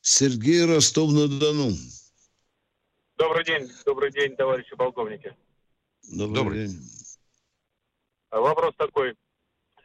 Сергей 0.00 0.64
Ростов-на-Дону. 0.64 1.76
Добрый 3.16 3.44
день, 3.44 3.70
добрый 3.84 4.10
день, 4.10 4.34
товарищи 4.36 4.74
полковники. 4.76 5.34
Добрый, 6.10 6.34
добрый. 6.34 6.66
день. 6.66 6.97
Вопрос 8.30 8.74
такой. 8.76 9.14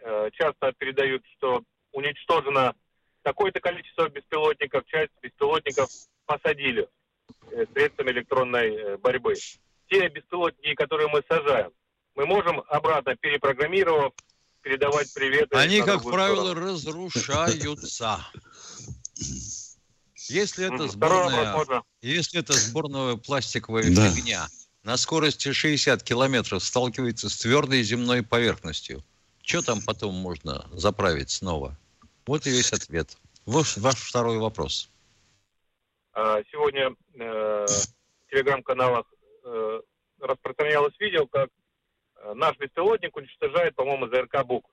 Э, 0.02 0.30
часто 0.34 0.74
передают, 0.78 1.24
что 1.38 1.64
уничтожено 1.94 2.76
такое-то 3.22 3.62
количество 3.62 4.10
беспилотников, 4.10 4.86
часть 4.88 5.12
беспилотников 5.22 5.90
посадили 6.26 6.90
э, 7.52 7.66
средствами 7.74 8.12
электронной 8.12 8.76
э, 8.76 8.98
борьбы. 8.98 9.36
Те 9.90 10.10
беспилотники, 10.10 10.76
которые 10.76 11.08
мы 11.08 11.24
сажаем, 11.28 11.72
мы 12.16 12.26
можем 12.26 12.64
обратно 12.68 13.16
перепрограммировав, 13.16 14.14
передавать 14.62 15.14
приветы. 15.14 15.56
Они, 15.56 15.82
как 15.82 16.04
правило, 16.04 16.52
сторону. 16.52 16.72
разрушаются. 16.72 18.26
Если 20.30 20.74
это 20.74 20.88
сборная, 20.88 21.84
если 22.02 22.40
это 22.40 22.54
сборная 22.54 23.18
пластиковая 23.18 23.84
да. 23.94 24.10
фигня, 24.10 24.48
на 24.84 24.98
скорости 24.98 25.52
60 25.52 26.04
километров 26.04 26.64
сталкивается 26.64 27.30
с 27.30 27.38
твердой 27.38 27.82
земной 27.84 28.22
поверхностью. 28.22 29.02
Что 29.42 29.62
там 29.62 29.80
потом 29.82 30.14
можно 30.14 30.66
заправить 30.72 31.30
снова? 31.30 31.78
Вот 32.26 32.46
и 32.46 32.50
весь 32.50 32.72
ответ. 32.74 33.18
Ваш, 33.46 33.78
ваш 33.78 33.96
второй 33.96 34.38
вопрос. 34.38 34.90
А, 36.14 36.42
сегодня 36.52 36.96
э, 37.16 37.66
в 37.66 38.30
телеграм-каналах 38.30 39.06
э, 39.44 39.82
распространялось 40.20 40.94
видео, 41.00 41.28
как 41.28 41.50
э, 42.18 42.34
наш 42.36 42.58
беспилотник 42.58 43.16
уничтожает, 43.16 43.76
по-моему, 43.76 44.08
ЗРК 44.08 44.46
БУК. 44.46 44.66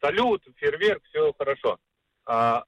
Салют, 0.00 0.42
фейерверк, 0.56 1.02
все 1.04 1.32
хорошо. 1.38 1.78
А, 2.26 2.64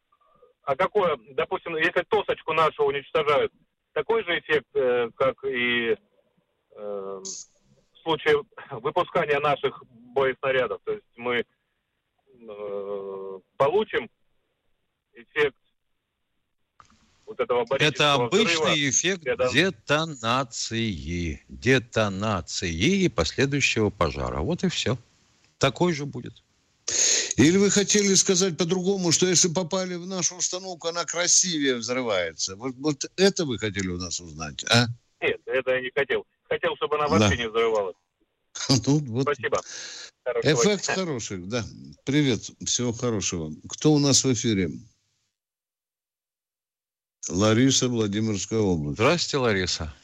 а 0.63 0.77
какое, 0.77 1.19
допустим, 1.31 1.77
если 1.77 2.05
тосочку 2.09 2.53
нашу 2.53 2.85
уничтожают, 2.85 3.53
такой 3.93 4.25
же 4.25 4.39
эффект, 4.39 4.67
как 5.17 5.45
и 5.45 5.97
Эм, 6.77 7.23
в 7.23 7.99
случае 8.03 8.43
выпускания 8.71 9.41
наших 9.41 9.83
боеснарядов. 9.89 10.81
То 10.85 10.93
есть 10.93 11.05
мы 11.17 11.45
э, 12.41 13.39
получим 13.57 14.11
эффект 15.15 15.57
вот 17.27 17.41
этого 17.41 17.65
Это 17.79 18.15
обычный 18.15 18.55
взрыва, 18.55 18.91
эффект 18.91 19.27
это... 19.27 19.51
детонации. 19.53 21.43
Детонации 21.49 22.73
и 22.73 23.09
последующего 23.09 23.91
пожара. 23.91 24.41
Вот 24.41 24.65
и 24.65 24.69
все. 24.69 24.99
Такой 25.59 25.93
же 25.95 26.05
будет. 26.05 26.35
Или 27.37 27.57
вы 27.57 27.71
хотели 27.71 28.15
сказать 28.15 28.59
по-другому, 28.59 29.11
что 29.11 29.27
если 29.27 29.49
попали 29.49 29.95
в 29.95 30.07
нашу 30.07 30.37
установку, 30.37 30.89
она 30.89 31.05
красивее 31.05 31.77
взрывается? 31.77 32.57
Вот, 32.57 32.75
вот 32.77 33.11
это 33.17 33.45
вы 33.45 33.59
хотели 33.59 33.89
у 33.89 33.97
нас 33.97 34.21
узнать, 34.21 34.65
а? 34.71 34.87
Нет, 35.21 35.41
это 35.47 35.71
я 35.73 35.81
не 35.81 35.91
хотел. 35.95 36.27
Хотел, 36.49 36.77
чтобы 36.77 36.97
она 36.97 37.09
вообще 37.09 37.37
да. 37.37 37.43
не 37.43 37.49
взрывалась. 37.49 37.97
Ну, 38.87 38.99
вот. 38.99 39.23
Спасибо. 39.23 39.61
Хорошего 40.25 40.53
Эффект 40.55 40.85
дня. 40.87 40.95
хороший, 40.95 41.39
да. 41.39 41.65
Привет, 42.05 42.41
всего 42.65 42.93
хорошего. 42.93 43.53
Кто 43.69 43.93
у 43.93 43.99
нас 43.99 44.25
в 44.25 44.33
эфире? 44.33 44.71
Лариса, 47.29 47.89
Владимирская 47.89 48.61
область. 48.61 48.99
Здравствуйте, 48.99 49.37
Лариса. 49.39 49.95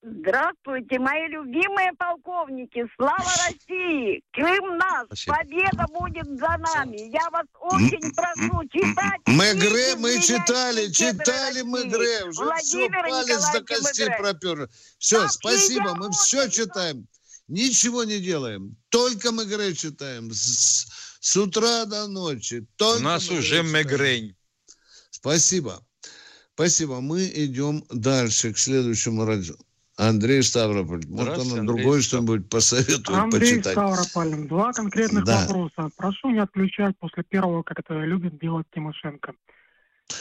Здравствуйте, 0.00 1.00
мои 1.00 1.26
любимые 1.28 1.92
полковники! 1.98 2.86
Слава 2.96 3.18
России! 3.18 4.22
Крым 4.32 4.78
нас! 4.78 5.06
Спасибо. 5.12 5.36
Победа 5.36 5.86
будет 5.92 6.26
за 6.38 6.56
нами! 6.56 7.10
Я 7.10 7.28
вас 7.30 7.46
очень 7.60 8.14
прошу 8.14 8.62
читать... 8.68 9.20
Мегре 9.26 9.96
мы 9.96 10.20
читали, 10.20 10.88
читали 10.92 11.62
Мегре. 11.62 12.28
Уже 12.28 12.44
Владимир 12.44 13.04
все, 13.04 13.10
палец 13.10 13.52
до 13.52 13.64
костей 13.64 14.08
пропер. 14.16 14.70
Все, 14.98 15.18
Там 15.18 15.28
спасибо, 15.30 15.94
мы 15.96 16.12
все 16.12 16.48
читаем. 16.48 17.08
Ничего 17.48 18.04
не 18.04 18.20
делаем. 18.20 18.76
Только 18.90 19.32
Мегре 19.32 19.74
читаем. 19.74 20.30
С, 20.30 20.86
с 21.18 21.36
утра 21.36 21.86
до 21.86 22.06
ночи. 22.06 22.64
Только 22.76 23.00
У 23.00 23.04
нас 23.04 23.28
уже 23.30 23.64
Мегрень. 23.64 24.36
Спасибо. 25.10 25.82
Спасибо. 26.54 27.00
Мы 27.00 27.26
идем 27.34 27.84
дальше 27.90 28.52
к 28.52 28.58
следующему 28.58 29.24
радио. 29.24 29.56
Андрей 29.98 30.44
Ставрополь. 30.44 31.04
Вот 31.08 31.38
он 31.38 31.66
другой 31.66 32.02
что-нибудь 32.02 32.48
посоветует 32.48 33.08
Андрей 33.08 33.40
почитать. 33.40 33.72
Ставрополь. 33.72 34.46
Два 34.46 34.72
конкретных 34.72 35.24
да. 35.24 35.40
вопроса. 35.40 35.90
Прошу 35.96 36.30
не 36.30 36.38
отключать 36.38 36.96
после 36.98 37.24
первого, 37.24 37.64
как 37.64 37.80
это 37.80 37.94
любит 37.94 38.38
делать 38.38 38.66
Тимошенко. 38.72 39.32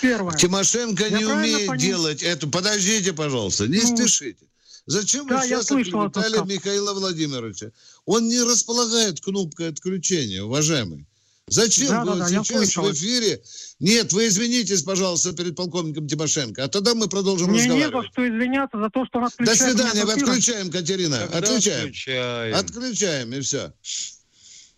Первое. 0.01 0.35
Тимошенко 0.35 1.03
Я 1.07 1.17
не 1.19 1.25
умеет 1.25 1.67
поним... 1.67 1.79
делать 1.79 2.23
это. 2.23 2.47
Подождите, 2.47 3.13
пожалуйста, 3.13 3.67
не 3.67 3.79
ну, 3.81 3.95
спешите. 3.95 4.47
Зачем 4.87 5.27
да, 5.27 5.37
вы 5.37 5.45
сейчас 5.45 5.69
отключали 5.69 6.51
Михаила 6.51 6.93
Владимировича? 6.93 7.71
Он 8.05 8.27
не 8.27 8.41
располагает 8.41 9.21
кнопкой 9.21 9.69
отключения, 9.69 10.41
уважаемый. 10.41 11.05
Зачем 11.49 11.87
да, 11.87 12.03
вы 12.03 12.19
да, 12.19 12.29
да, 12.29 12.43
сейчас 12.43 12.75
в 12.75 12.91
эфире? 12.91 13.41
Нет, 13.79 14.11
вы 14.11 14.27
извинитесь, 14.27 14.83
пожалуйста, 14.83 15.31
перед 15.31 15.55
полковником 15.55 16.05
Тимошенко, 16.05 16.65
а 16.65 16.67
тогда 16.67 16.93
мы 16.93 17.07
продолжим 17.07 17.51
Мне 17.51 17.59
разговаривать. 17.59 17.93
Мне 17.93 18.01
не 18.01 18.01
за 18.01 18.11
что 18.11 18.27
извиняться 18.27 18.77
за 18.77 18.89
то, 18.89 19.05
что 19.05 19.21
нас 19.21 19.33
До 19.39 19.55
свидания, 19.55 20.03
мы 20.03 20.13
отключаем, 20.13 20.69
Катерина. 20.69 21.19
Тогда 21.19 21.37
отключаем. 21.37 21.87
Отключаем. 21.87 22.55
Отключаем, 22.55 23.33
и 23.33 23.39
все. 23.39 23.73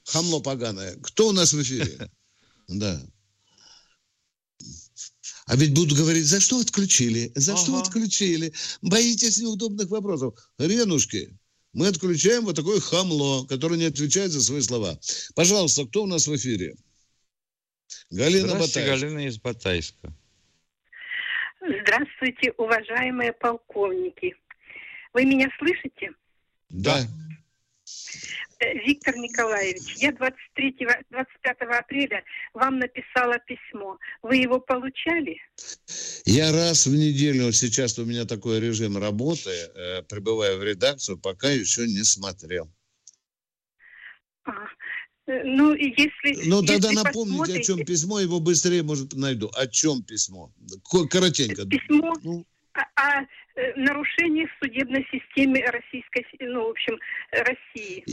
Хамло 0.05 0.41
поганое. 0.41 0.95
Кто 1.01 1.29
у 1.29 1.31
нас 1.31 1.53
в 1.53 1.61
эфире? 1.61 2.09
Да. 2.67 3.01
А 5.47 5.55
ведь 5.55 5.73
будут 5.73 5.97
говорить, 5.97 6.27
за 6.27 6.39
что 6.39 6.59
отключили? 6.59 7.31
За 7.33 7.53
ага. 7.53 7.61
что 7.63 7.79
отключили? 7.79 8.53
Боитесь 8.83 9.39
неудобных 9.39 9.89
вопросов. 9.89 10.35
Ренушки, 10.59 11.35
мы 11.73 11.87
отключаем 11.87 12.45
вот 12.45 12.55
такое 12.55 12.79
хамло, 12.79 13.45
которое 13.45 13.77
не 13.77 13.85
отвечает 13.85 14.31
за 14.31 14.41
свои 14.41 14.61
слова. 14.61 14.97
Пожалуйста, 15.35 15.85
кто 15.85 16.03
у 16.03 16.07
нас 16.07 16.27
в 16.27 16.35
эфире? 16.35 16.75
Галина 18.09 18.53
Батайска. 18.53 18.85
Галина 18.85 19.27
из 19.27 19.37
Батайска. 19.39 20.13
Здравствуйте, 21.61 22.53
уважаемые 22.57 23.33
полковники. 23.33 24.35
Вы 25.13 25.25
меня 25.25 25.47
слышите? 25.59 26.11
Да. 26.69 27.05
Э, 28.59 28.73
Виктор 28.85 29.15
Николаевич, 29.15 29.95
я 29.97 30.11
23, 30.11 30.75
25 31.09 31.57
апреля 31.61 32.23
вам 32.53 32.79
написала 32.79 33.39
письмо. 33.39 33.97
Вы 34.21 34.37
его 34.37 34.59
получали? 34.59 35.37
Я 36.25 36.51
раз 36.51 36.85
в 36.85 36.93
неделю, 36.93 37.51
сейчас 37.53 37.97
у 37.99 38.05
меня 38.05 38.25
такой 38.25 38.59
режим 38.59 38.97
работы, 38.97 39.49
э, 39.49 40.01
прибываю 40.03 40.59
в 40.59 40.63
редакцию, 40.63 41.17
пока 41.17 41.49
еще 41.49 41.87
не 41.87 42.03
смотрел. 42.03 42.69
А, 44.43 44.51
э, 45.27 45.43
ну, 45.45 45.73
если... 45.73 46.49
Ну, 46.49 46.61
тогда 46.61 46.89
если 46.89 46.95
напомните, 46.95 47.37
посмотрите... 47.37 47.59
о 47.59 47.63
чем 47.63 47.85
письмо, 47.85 48.19
его 48.19 48.41
быстрее, 48.41 48.83
может, 48.83 49.13
найду. 49.13 49.49
О 49.55 49.67
чем 49.67 50.03
письмо? 50.03 50.51
Коротенько. 51.09 51.65
Письмо 51.65 52.13
ну... 52.23 52.45
о, 52.73 52.81
о 52.95 53.25
нарушении 53.75 54.45
в 54.45 54.63
судебной 54.63 55.05
системе 55.11 55.65
Российской, 55.69 56.25
ну, 56.39 56.67
в 56.67 56.71
общем, 56.71 56.97
России. 57.31 58.03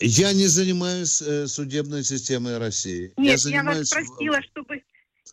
Я 0.00 0.32
не 0.32 0.46
занимаюсь 0.46 1.22
э, 1.22 1.46
судебной 1.46 2.02
системой 2.02 2.58
России. 2.58 3.12
Нет, 3.16 3.32
я, 3.32 3.36
занимаюсь... 3.36 3.92
я 3.92 4.00
вас 4.00 4.08
просила, 4.08 4.42
чтобы 4.42 4.82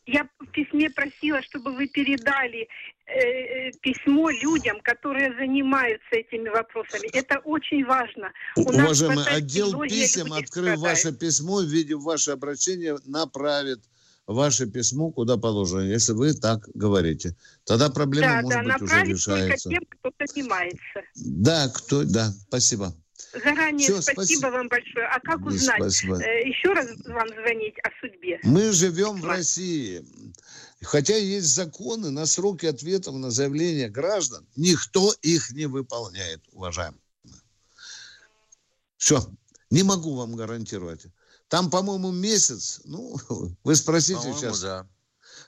я 0.05 0.27
в 0.39 0.45
письме 0.47 0.89
просила, 0.89 1.41
чтобы 1.43 1.73
вы 1.73 1.87
передали 1.87 2.67
э, 3.05 3.71
письмо 3.81 4.29
людям, 4.29 4.79
которые 4.81 5.33
занимаются 5.35 6.07
этими 6.11 6.49
вопросами. 6.49 7.09
Это 7.13 7.39
очень 7.39 7.85
важно. 7.85 8.31
У 8.55 8.61
Уважаемый, 8.61 9.25
отдел 9.25 9.79
писем, 9.81 10.33
открыв 10.33 10.77
ваше 10.77 11.13
письмо, 11.13 11.61
видев 11.61 12.01
ваше 12.01 12.31
обращение, 12.31 12.97
направит 13.05 13.79
ваше 14.29 14.67
письмо 14.67 15.11
куда 15.11 15.37
положено, 15.37 15.81
если 15.81 16.13
вы 16.13 16.33
так 16.33 16.69
говорите. 16.75 17.35
Тогда 17.65 17.89
проблема, 17.89 18.47
да, 18.47 18.61
может 18.61 18.65
да, 18.65 18.71
быть, 18.71 18.81
уже 18.83 19.05
решается. 19.05 19.69
Тем, 19.69 19.83
кто 19.89 20.11
занимается. 20.25 21.01
Да, 21.15 21.67
кто, 21.69 22.03
да, 22.03 22.31
спасибо. 22.47 22.95
Заранее 23.33 23.79
Все, 23.79 24.01
спасибо, 24.01 24.21
спасибо 24.23 24.47
вам 24.47 24.69
большое. 24.69 25.07
А 25.07 25.19
как 25.19 25.45
узнать? 25.45 25.77
Спасибо. 25.77 26.21
Э, 26.21 26.47
еще 26.47 26.73
раз 26.73 26.87
вам 27.05 27.27
звонить 27.27 27.75
о 27.83 27.89
судьбе? 27.99 28.39
Мы 28.43 28.71
живем 28.71 29.19
в 29.19 29.25
России. 29.25 30.05
Хотя 30.81 31.17
есть 31.17 31.53
законы 31.53 32.09
на 32.11 32.25
сроки 32.25 32.67
ответов 32.67 33.15
на 33.15 33.31
заявления 33.31 33.89
граждан, 33.89 34.47
никто 34.55 35.13
их 35.21 35.51
не 35.51 35.65
выполняет, 35.65 36.41
уважаемые. 36.51 37.01
Все. 38.97 39.19
Не 39.71 39.83
могу 39.83 40.15
вам 40.15 40.35
гарантировать. 40.35 41.05
Там, 41.49 41.69
по-моему, 41.69 42.11
месяц. 42.11 42.81
Ну, 42.85 43.17
вы 43.63 43.75
спросите 43.75 44.33
сейчас. 44.33 44.61
Да. 44.61 44.87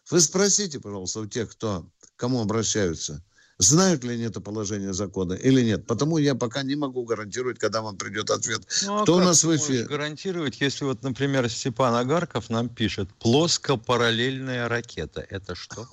Вы 0.09 0.19
спросите, 0.19 0.79
пожалуйста, 0.79 1.21
у 1.21 1.27
тех, 1.27 1.49
кто, 1.51 1.89
кому 2.17 2.41
обращаются 2.41 3.23
знают 3.61 4.03
ли 4.03 4.13
они 4.13 4.23
это 4.23 4.41
положение 4.41 4.93
закона 4.93 5.33
или 5.33 5.61
нет. 5.61 5.85
Потому 5.85 6.17
я 6.17 6.35
пока 6.35 6.63
не 6.63 6.75
могу 6.75 7.05
гарантировать, 7.05 7.59
когда 7.59 7.81
вам 7.81 7.97
придет 7.97 8.29
ответ. 8.29 8.61
Ну, 8.85 8.99
а 8.99 9.03
Кто 9.03 9.17
у 9.17 9.19
нас 9.19 9.43
в 9.43 9.55
эфире? 9.55 9.85
гарантировать, 9.85 10.59
если 10.59 10.85
вот, 10.85 11.03
например, 11.03 11.49
Степан 11.49 11.93
Агарков 11.95 12.49
нам 12.49 12.69
пишет 12.69 13.09
плоско-параллельная 13.19 14.67
ракета. 14.67 15.21
Это 15.29 15.55
что? 15.55 15.87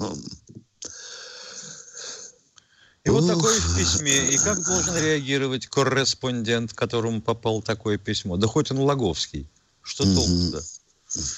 И 3.04 3.10
вот 3.10 3.26
такое 3.26 3.58
в 3.58 3.76
письме. 3.76 4.30
И 4.30 4.38
как 4.38 4.64
должен 4.64 4.96
реагировать 4.96 5.66
корреспондент, 5.66 6.72
которому 6.72 7.22
попало 7.22 7.62
такое 7.62 7.96
письмо? 7.96 8.36
Да 8.36 8.46
хоть 8.46 8.70
он 8.70 8.78
Логовский. 8.78 9.48
Что 9.88 10.04
толку-то? 10.04 10.60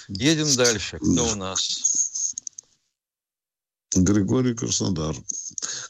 Едем 0.09 0.57
дальше. 0.57 0.99
Кто 0.99 1.33
у 1.33 1.37
нас? 1.37 2.35
Григорий 3.95 4.55
Краснодар. 4.55 5.15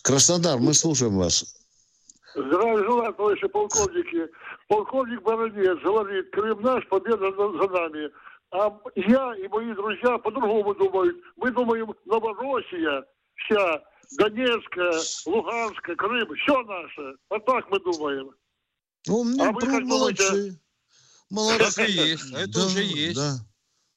Краснодар, 0.03 0.59
мы 0.59 0.75
слушаем 0.75 1.17
вас. 1.17 1.57
Здравия 2.35 2.85
желаю, 2.85 3.15
товарищи 3.15 3.49
полковники. 3.49 4.29
Полковник 4.69 5.23
Баранец 5.23 5.83
говорит, 5.83 6.31
Крым 6.33 6.61
наш, 6.61 6.87
победа 6.89 7.33
за 7.33 7.69
нами. 7.69 8.11
А 8.53 8.79
я 8.95 9.35
и 9.37 9.49
мои 9.49 9.75
друзья 9.75 10.19
по-другому 10.19 10.75
думают. 10.75 11.17
Мы 11.37 11.51
думаем, 11.53 11.95
Новороссия 12.05 13.07
вся, 13.37 13.83
Донецкая, 14.19 15.01
Луганская, 15.25 15.97
Крым, 15.97 16.29
все 16.37 16.63
наше. 16.63 17.17
Вот 17.31 17.45
так 17.47 17.71
мы 17.71 17.81
думаем. 17.81 18.31
Ну, 19.07 19.43
а 19.43 19.51
вы 19.51 19.61
как 19.61 19.83
молодцы. 19.85 20.61
Молодцы. 21.31 21.83
Это 21.83 21.91
есть, 21.91 22.33
это 22.33 22.53
да, 22.53 22.67
уже 22.67 22.83
есть. 22.83 23.17
Да. 23.17 23.39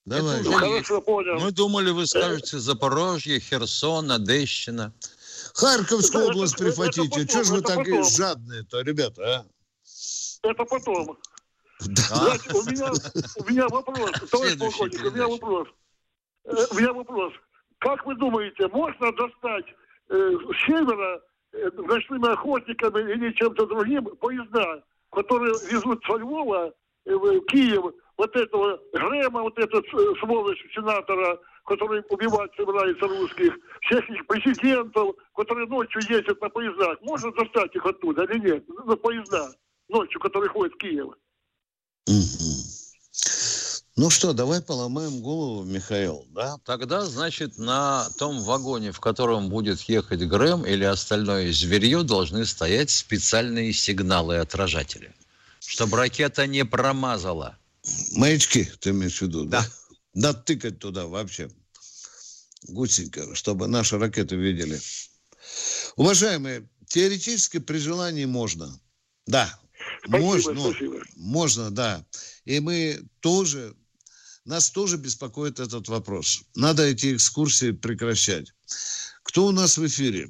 Давай. 0.06 0.42
Это 0.42 0.52
Хорошо, 0.52 1.02
понял. 1.02 1.40
Мы 1.40 1.52
думали, 1.52 1.90
вы 1.90 2.06
скажете 2.06 2.60
Запорожье, 2.60 3.40
Херсон, 3.40 4.12
Одещина. 4.12 4.94
Харьковскую 5.54 6.28
область 6.28 6.58
прихватите. 6.58 7.28
Чего 7.28 7.44
же 7.44 7.54
вы 7.54 7.62
так 7.62 7.86
жадные-то, 7.86 8.82
ребята, 8.82 9.22
а? 9.24 9.46
Это 10.48 10.66
потом. 10.66 11.18
Да. 11.86 12.38
у, 12.54 12.64
меня, 12.70 12.92
у 13.36 13.50
меня 13.50 13.68
вопрос, 13.68 14.12
товарищ 14.32 14.58
полковник, 14.58 15.06
у 15.06 15.12
меня 15.12 15.28
вопрос. 15.28 15.68
Э, 16.46 16.66
у 16.72 16.76
меня 16.76 16.94
вопрос. 16.94 17.34
Как 17.80 18.06
вы 18.06 18.16
думаете, 18.16 18.68
можно 18.68 19.12
достать 19.12 19.66
э, 20.10 20.16
с 20.16 20.66
севера 20.66 21.22
э, 21.52 21.70
ночными 21.76 22.32
охотниками 22.32 23.12
или 23.12 23.34
чем-то 23.34 23.66
другим 23.66 24.06
поезда, 24.18 24.84
которые 25.12 25.54
везут 25.70 26.04
со 26.06 26.18
Львова 26.18 26.74
Киев 27.06 27.94
вот 28.18 28.36
этого 28.36 28.80
Грэма, 28.94 29.42
вот 29.42 29.58
этот 29.58 29.86
э, 29.86 30.14
сволочь 30.20 30.64
сенатора, 30.74 31.40
который 31.66 32.04
убивать 32.10 32.52
собирается 32.56 33.08
русских, 33.08 33.54
всех 33.82 34.08
их 34.10 34.26
президентов, 34.28 35.16
которые 35.36 35.68
ночью 35.68 36.02
ездят 36.10 36.40
на 36.42 36.50
поездах. 36.50 37.02
Можно 37.02 37.32
достать 37.32 37.76
их 37.76 37.86
оттуда 37.86 38.24
или 38.24 38.40
нет? 38.40 38.70
На 38.86 38.96
поезда 38.96 39.52
ночью, 39.90 40.20
которые 40.20 40.50
ходят 40.50 40.74
в 40.74 40.78
Киев. 40.78 41.14
Ну 43.96 44.10
что, 44.10 44.34
давай 44.34 44.60
поломаем 44.60 45.22
голову, 45.22 45.64
Михаил, 45.64 46.26
да? 46.32 46.58
Тогда, 46.66 47.06
значит, 47.06 47.60
на 47.60 48.08
том 48.18 48.40
вагоне, 48.40 48.92
в 48.92 49.00
котором 49.00 49.50
будет 49.50 49.82
ехать 49.82 50.28
Грэм 50.28 50.66
или 50.66 50.84
остальное 50.84 51.52
зверье, 51.52 52.02
должны 52.02 52.44
стоять 52.48 52.90
специальные 52.90 53.72
сигналы 53.72 54.38
отражатели, 54.38 55.14
чтобы 55.66 55.98
ракета 55.98 56.48
не 56.48 56.66
промазала. 56.66 57.58
Маячки, 58.14 58.64
ты 58.80 58.92
имеешь 58.92 59.20
в 59.20 59.24
виду, 59.24 59.46
да? 59.46 59.68
Да, 60.14 60.34
тыкать 60.34 60.80
туда 60.80 61.08
вообще. 61.08 61.50
Гусенько, 62.68 63.36
чтобы 63.36 63.68
наши 63.68 63.98
ракеты 63.98 64.36
видели. 64.36 64.80
Уважаемые, 65.96 66.70
теоретически 66.88 67.60
при 67.60 67.78
желании 67.78 68.26
можно. 68.26 68.80
Да, 69.26 69.60
Спасибо, 70.06 70.18
можно, 70.26 70.62
спасибо. 70.72 71.04
можно, 71.16 71.72
да. 71.72 72.06
И 72.46 72.60
мы 72.60 73.04
тоже 73.20 73.76
нас 74.46 74.70
тоже 74.70 74.98
беспокоит 74.98 75.60
этот 75.60 75.88
вопрос. 75.88 76.44
Надо 76.56 76.84
эти 76.84 77.16
экскурсии 77.16 77.72
прекращать. 77.72 78.54
Кто 79.24 79.46
у 79.46 79.52
нас 79.52 79.78
в 79.78 79.86
эфире? 79.88 80.30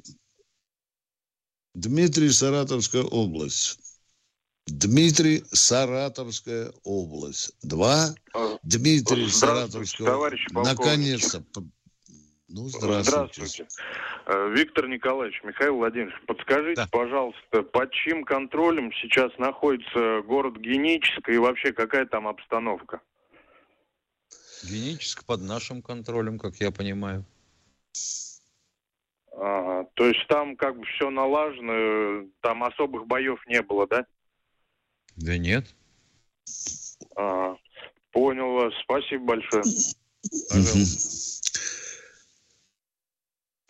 Дмитрий, 1.74 2.30
Саратовская 2.30 3.02
область. 3.02 3.78
Дмитрий, 4.66 5.44
Саратовская 5.52 6.72
область. 6.84 7.54
Два. 7.62 8.14
А, 8.32 8.58
Дмитрий, 8.62 9.28
Саратовская 9.28 10.12
область. 10.12 10.50
Наконец-то. 10.52 11.42
Ну, 12.48 12.68
здравствуйте. 12.68 13.46
Здравствуйте. 13.46 13.66
Э, 14.26 14.48
Виктор 14.54 14.86
Николаевич, 14.88 15.42
Михаил 15.42 15.76
Владимирович, 15.76 16.14
подскажите, 16.26 16.82
да. 16.82 16.88
пожалуйста, 16.90 17.62
под 17.62 17.90
чьим 17.92 18.24
контролем 18.24 18.92
сейчас 18.92 19.36
находится 19.38 20.22
город 20.22 20.56
Генический 20.58 21.34
и 21.34 21.38
вообще 21.38 21.72
какая 21.72 22.06
там 22.06 22.28
обстановка? 22.28 23.00
Генически 24.62 25.24
под 25.26 25.42
нашим 25.42 25.82
контролем, 25.82 26.38
как 26.38 26.56
я 26.56 26.70
понимаю. 26.70 27.24
Ага, 29.36 29.88
то 29.94 30.06
есть 30.06 30.26
там 30.28 30.56
как 30.56 30.78
бы 30.78 30.84
все 30.86 31.10
налажено, 31.10 32.28
там 32.40 32.62
особых 32.62 33.06
боев 33.06 33.44
не 33.46 33.60
было, 33.62 33.86
да? 33.88 34.06
Да 35.16 35.38
нет. 35.38 35.66
Ага, 37.16 37.58
понял 38.12 38.52
вас. 38.52 38.72
Спасибо 38.82 39.24
большое. 39.24 39.64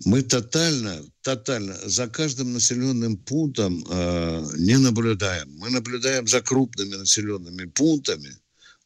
Мы 0.06 0.22
тотально, 0.22 1.02
тотально 1.22 1.74
за 1.74 2.08
каждым 2.08 2.52
населенным 2.52 3.16
пунктом 3.16 3.84
э, 3.90 4.44
не 4.58 4.76
наблюдаем. 4.76 5.48
Мы 5.58 5.70
наблюдаем 5.70 6.26
за 6.26 6.42
крупными 6.42 6.94
населенными 6.96 7.64
пунктами, 7.66 8.30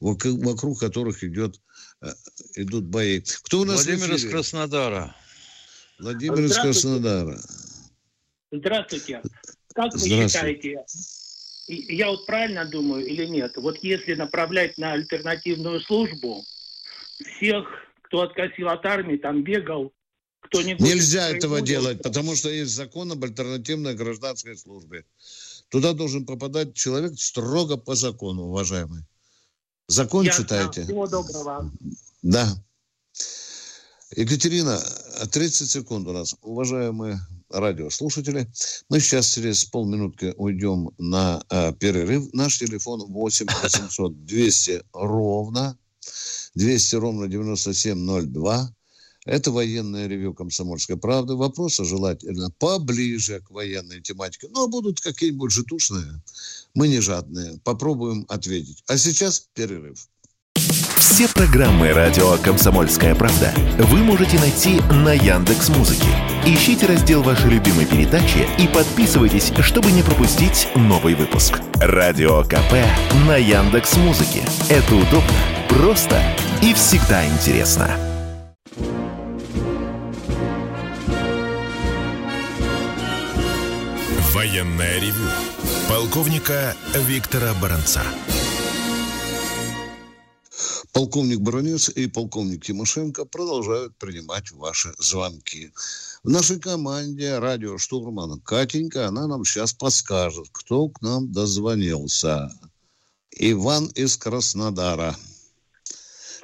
вокруг, 0.01 0.45
вокруг 0.45 0.79
которых 0.79 1.25
идет 1.25 1.59
Э, 2.01 2.13
идут 2.57 2.85
бои. 2.85 3.21
Кто 3.43 3.61
у 3.61 3.65
нас 3.65 3.85
Владимир 3.85 4.15
из 4.15 4.25
Краснодара. 4.29 5.15
Владимир 5.99 6.45
из 6.45 6.57
Краснодара. 6.57 7.41
Здравствуйте. 8.53 9.23
Как 9.75 9.93
вы 9.95 10.09
считаете, 10.09 10.85
я 11.69 12.11
вот 12.11 12.27
правильно 12.27 12.65
думаю 12.65 13.07
или 13.07 13.27
нет, 13.27 13.57
вот 13.57 13.79
если 13.83 14.15
направлять 14.15 14.79
на 14.79 14.93
альтернативную 14.93 15.81
службу 15.81 16.45
всех, 17.37 17.67
кто 18.03 18.23
откосил 18.23 18.69
от 18.69 18.85
армии, 18.87 19.17
там 19.17 19.43
бегал, 19.43 19.93
кто 20.41 20.63
не 20.63 20.75
Нельзя 20.75 21.29
этого 21.29 21.61
делать, 21.61 22.03
потому 22.03 22.35
что 22.35 22.49
есть 22.49 22.73
закон 22.73 23.13
об 23.13 23.23
альтернативной 23.23 23.95
гражданской 23.95 24.57
службе. 24.57 25.05
Туда 25.69 25.93
должен 25.93 26.25
попадать 26.25 26.75
человек 26.75 27.19
строго 27.19 27.77
по 27.77 27.95
закону, 27.95 28.45
уважаемый. 28.45 29.03
Закон 29.89 30.25
Ясно. 30.25 30.45
читайте. 30.45 30.85
Всего 30.85 31.07
доброго. 31.07 31.71
Да. 32.23 32.47
Екатерина, 34.17 34.81
30 35.31 35.71
секунд 35.71 36.09
у 36.09 36.13
нас. 36.13 36.35
Уважаемые 36.41 37.21
радиослушатели, 37.51 38.49
мы 38.89 39.01
сейчас 39.01 39.35
через 39.35 39.65
полминутки 39.65 40.35
уйдем 40.37 40.91
на 40.99 41.43
э, 41.51 41.73
перерыв. 41.73 42.33
Наш 42.33 42.59
телефон 42.59 43.05
8 43.07 43.47
800 43.63 44.25
200 44.25 44.83
ровно 44.93 45.79
200 46.55 46.97
ровно 46.97 47.29
9702. 47.29 48.75
Это 49.25 49.51
военное 49.51 50.07
ревю 50.07 50.33
«Комсомольской 50.33 50.97
правды». 50.97 51.35
Вопросы 51.35 51.85
желательно 51.85 52.51
поближе 52.59 53.41
к 53.41 53.51
военной 53.51 54.01
тематике. 54.01 54.49
Но 54.51 54.69
будут 54.69 55.01
какие-нибудь 55.01 55.53
житушные. 55.53 56.23
Мы 56.75 56.89
не 56.89 57.01
жадные. 57.01 57.61
Попробуем 57.63 58.25
ответить. 58.29 58.83
А 58.87 58.97
сейчас 58.97 59.47
перерыв. 59.53 60.09
Все 60.99 61.29
программы 61.29 61.93
радио 61.93 62.39
«Комсомольская 62.39 63.15
правда» 63.15 63.53
вы 63.79 63.99
можете 63.99 64.39
найти 64.39 64.81
на 64.81 65.13
Яндекс 65.13 65.69
Музыке. 65.69 66.38
Ищите 66.49 66.87
раздел 66.87 67.23
вашей 67.23 67.51
любимой 67.51 67.85
передачи 67.85 68.49
и 68.59 68.67
подписывайтесь, 68.69 69.53
чтобы 69.61 69.93
не 69.93 70.03
пропустить 70.03 70.67
новый 70.75 71.15
выпуск. 71.15 71.61
Радио 71.75 72.43
КП 72.43 72.73
на 73.27 73.37
Яндекс 73.37 73.99
Музыке. 73.99 74.43
Это 74.71 74.95
удобно, 74.95 75.29
просто 75.69 76.19
и 76.63 76.73
всегда 76.73 77.27
интересно. 77.27 77.95
Военное 84.33 85.01
ревю 85.01 85.29
полковника 85.87 86.75
Виктора 86.95 87.53
Баранца. 87.61 88.01
Полковник 90.95 91.41
Баранец 91.41 91.91
и 91.91 92.09
полковник 92.09 92.65
Тимошенко 92.65 93.25
продолжают 93.25 93.97
принимать 93.99 94.51
ваши 94.51 94.93
звонки. 94.99 95.71
В 96.29 96.31
нашей 96.31 96.61
команде 96.61 97.39
радио 97.39 97.79
«Штурман» 97.79 98.39
Катенька, 98.43 99.07
она 99.07 99.27
нам 99.27 99.47
сейчас 99.47 99.73
подскажет, 99.73 100.49
кто 100.53 100.89
к 100.91 101.01
нам 101.01 101.33
дозвонился. 101.33 102.51
Иван 103.31 103.87
из 103.95 104.19
Краснодара. 104.19 105.15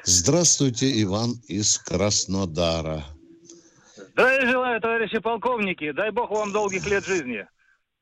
Здравствуйте, 0.05 0.87
Иван 1.03 1.35
из 1.49 1.77
Краснодара. 1.77 3.05
Здравия 4.13 4.51
желаю, 4.51 4.81
товарищи 4.81 5.19
полковники. 5.19 5.93
Дай 5.93 6.11
бог 6.11 6.31
вам 6.31 6.51
долгих 6.51 6.87
лет 6.87 7.05
жизни. 7.05 7.47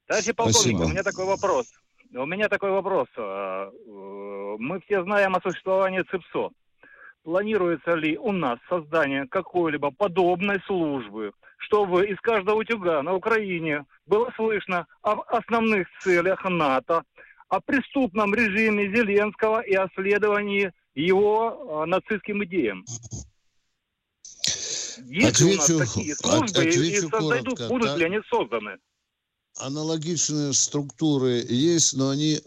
Товарищи 0.06 0.32
полковник, 0.34 0.78
у 0.78 0.88
меня 0.88 1.02
такой 1.02 1.24
вопрос. 1.24 1.66
У 2.14 2.26
меня 2.26 2.48
такой 2.48 2.70
вопрос. 2.70 3.08
А, 3.16 3.68
э, 3.68 4.56
мы 4.60 4.80
все 4.82 5.02
знаем 5.02 5.34
о 5.34 5.40
существовании 5.40 6.04
ЦИПСО. 6.08 6.52
Планируется 7.22 7.94
ли 7.94 8.18
у 8.18 8.32
нас 8.32 8.58
создание 8.68 9.28
какой-либо 9.28 9.92
подобной 9.92 10.60
службы, 10.66 11.32
чтобы 11.58 12.06
из 12.06 12.18
каждого 12.20 12.56
утюга 12.56 13.00
на 13.02 13.14
Украине 13.14 13.84
было 14.06 14.32
слышно 14.34 14.86
об 15.02 15.20
основных 15.28 15.86
целях 16.02 16.44
НАТО, 16.44 17.04
о 17.48 17.60
преступном 17.60 18.34
режиме 18.34 18.88
Зеленского 18.88 19.60
и 19.60 19.74
о 19.74 19.88
следовании 19.94 20.72
его 20.94 21.82
а, 21.82 21.86
нацистским 21.86 22.42
идеям? 22.44 22.84
Есть 25.04 25.40
отвечу, 25.40 25.76
у 25.76 25.78
нас 25.78 25.92
такие 25.92 26.14
службы 26.16 26.60
от, 26.60 26.66
и 26.66 26.96
создадут, 26.96 27.58
коротко, 27.58 27.68
будут 27.68 27.96
ли 27.98 28.04
они 28.04 28.20
созданы? 28.28 28.78
аналогичные 29.58 30.52
структуры 30.52 31.44
есть, 31.48 31.94
но 31.94 32.10
они 32.10 32.40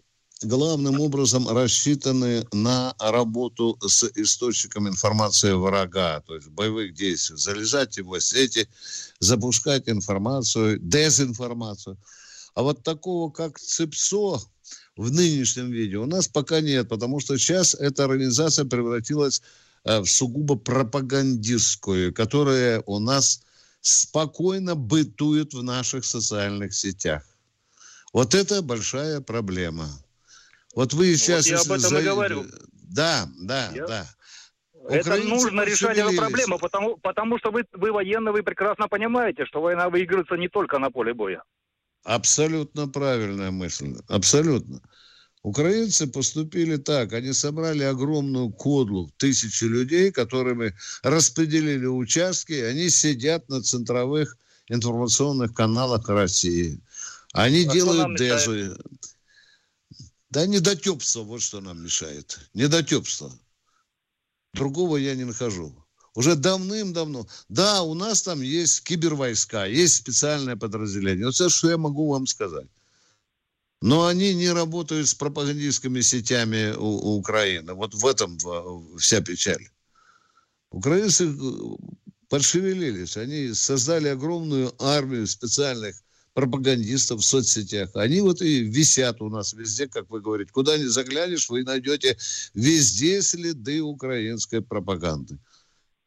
главным 0.45 0.99
образом 1.01 1.47
рассчитаны 1.47 2.47
на 2.53 2.95
работу 2.99 3.77
с 3.81 4.03
источником 4.15 4.87
информации 4.87 5.51
врага, 5.51 6.21
то 6.21 6.35
есть 6.35 6.47
боевых 6.49 6.93
действий, 6.93 7.37
залезать 7.37 7.97
его 7.97 8.19
сети, 8.19 8.67
запускать 9.19 9.89
информацию, 9.89 10.79
дезинформацию. 10.79 11.97
А 12.53 12.61
вот 12.61 12.83
такого, 12.83 13.31
как 13.31 13.59
ЦИПСО, 13.59 14.39
в 14.95 15.11
нынешнем 15.11 15.71
виде 15.71 15.97
у 15.97 16.05
нас 16.05 16.27
пока 16.27 16.61
нет, 16.61 16.87
потому 16.87 17.19
что 17.19 17.37
сейчас 17.37 17.73
эта 17.75 18.05
организация 18.05 18.65
превратилась 18.65 19.41
э, 19.83 19.99
в 19.99 20.05
сугубо 20.05 20.55
пропагандистскую, 20.55 22.13
которая 22.13 22.81
у 22.85 22.99
нас 22.99 23.41
спокойно 23.81 24.75
бытует 24.75 25.53
в 25.53 25.61
наших 25.63 26.05
социальных 26.05 26.73
сетях. 26.73 27.23
Вот 28.13 28.33
это 28.33 28.61
большая 28.61 29.19
проблема. 29.19 29.89
Вот 30.75 30.93
вы 30.93 31.15
сейчас... 31.15 31.49
Вот 31.49 31.51
я 31.51 31.61
об 31.61 31.79
этом 31.79 31.89
за... 31.89 31.99
и 31.99 32.03
говорю. 32.03 32.45
Да, 32.73 33.27
да, 33.39 33.71
я... 33.73 33.87
да. 33.87 34.07
Это 34.87 35.09
Украинцы 35.09 35.29
нужно 35.29 35.61
решать 35.61 35.97
эту 35.97 36.15
проблему, 36.15 36.59
потому, 36.59 36.97
потому 36.97 37.39
что 37.39 37.49
вы, 37.49 37.63
вы 37.73 37.91
военные, 37.91 38.31
вы 38.31 38.43
прекрасно 38.43 38.87
понимаете, 38.87 39.45
что 39.45 39.61
война 39.61 39.89
выигрывается 39.89 40.35
не 40.35 40.47
только 40.47 40.77
на 40.77 40.91
поле 40.91 41.13
боя. 41.13 41.41
Абсолютно 42.03 42.87
правильная 42.87 43.49
мысль. 43.49 43.95
Абсолютно. 44.07 44.81
Украинцы 45.41 46.07
поступили 46.07 46.77
так. 46.77 47.13
Они 47.13 47.33
собрали 47.33 47.83
огромную 47.83 48.51
кодлу, 48.51 49.11
тысячи 49.17 49.63
людей, 49.63 50.11
которыми 50.11 50.75
распределили 51.01 51.85
участки. 51.85 52.53
Они 52.53 52.89
сидят 52.89 53.49
на 53.49 53.61
центровых 53.61 54.37
информационных 54.69 55.53
каналах 55.53 56.09
России. 56.09 56.79
Они 57.33 57.65
а 57.65 57.73
делают 57.73 58.17
дезу. 58.17 58.77
Да 60.35 60.45
недотепство, 60.45 61.21
вот 61.21 61.41
что 61.41 61.61
нам 61.61 61.81
мешает. 61.81 62.37
Недотепство. 62.53 63.31
Другого 64.53 64.97
я 64.97 65.15
не 65.15 65.23
нахожу. 65.23 65.73
Уже 66.13 66.35
давным-давно. 66.35 67.25
Да, 67.47 67.83
у 67.83 67.93
нас 67.93 68.21
там 68.21 68.41
есть 68.41 68.83
кибервойска, 68.83 69.65
есть 69.65 69.95
специальное 69.95 70.57
подразделение. 70.57 71.27
Вот 71.27 71.35
все, 71.35 71.47
что 71.47 71.69
я 71.69 71.77
могу 71.77 72.11
вам 72.11 72.27
сказать. 72.27 72.67
Но 73.81 74.07
они 74.07 74.35
не 74.35 74.49
работают 74.49 75.07
с 75.07 75.13
пропагандистскими 75.13 76.01
сетями 76.01 76.75
у, 76.75 76.83
у 76.83 77.15
Украины. 77.15 77.73
Вот 77.73 77.93
в 77.95 78.05
этом 78.05 78.37
вся 78.97 79.21
печаль. 79.21 79.69
Украинцы 80.69 81.29
э, 81.29 81.37
подшевелились. 82.27 83.15
Они 83.15 83.53
создали 83.53 84.09
огромную 84.09 84.75
армию 84.83 85.27
специальных 85.27 85.95
пропагандистов 86.35 87.21
в 87.21 87.25
соцсетях. 87.25 87.95
Они 87.95 88.19
вот 88.19 88.41
и 88.41 88.59
висят 88.59 89.21
у 89.21 89.29
нас 89.29 89.53
везде, 89.53 89.87
как 89.87 90.09
вы 90.09 90.19
говорите. 90.19 90.51
Куда 90.51 90.77
ни 90.77 90.83
заглянешь, 90.83 91.49
вы 91.49 91.63
найдете 91.63 92.17
везде 92.53 93.21
следы 93.21 93.81
украинской 93.81 94.61
пропаганды. 94.61 95.39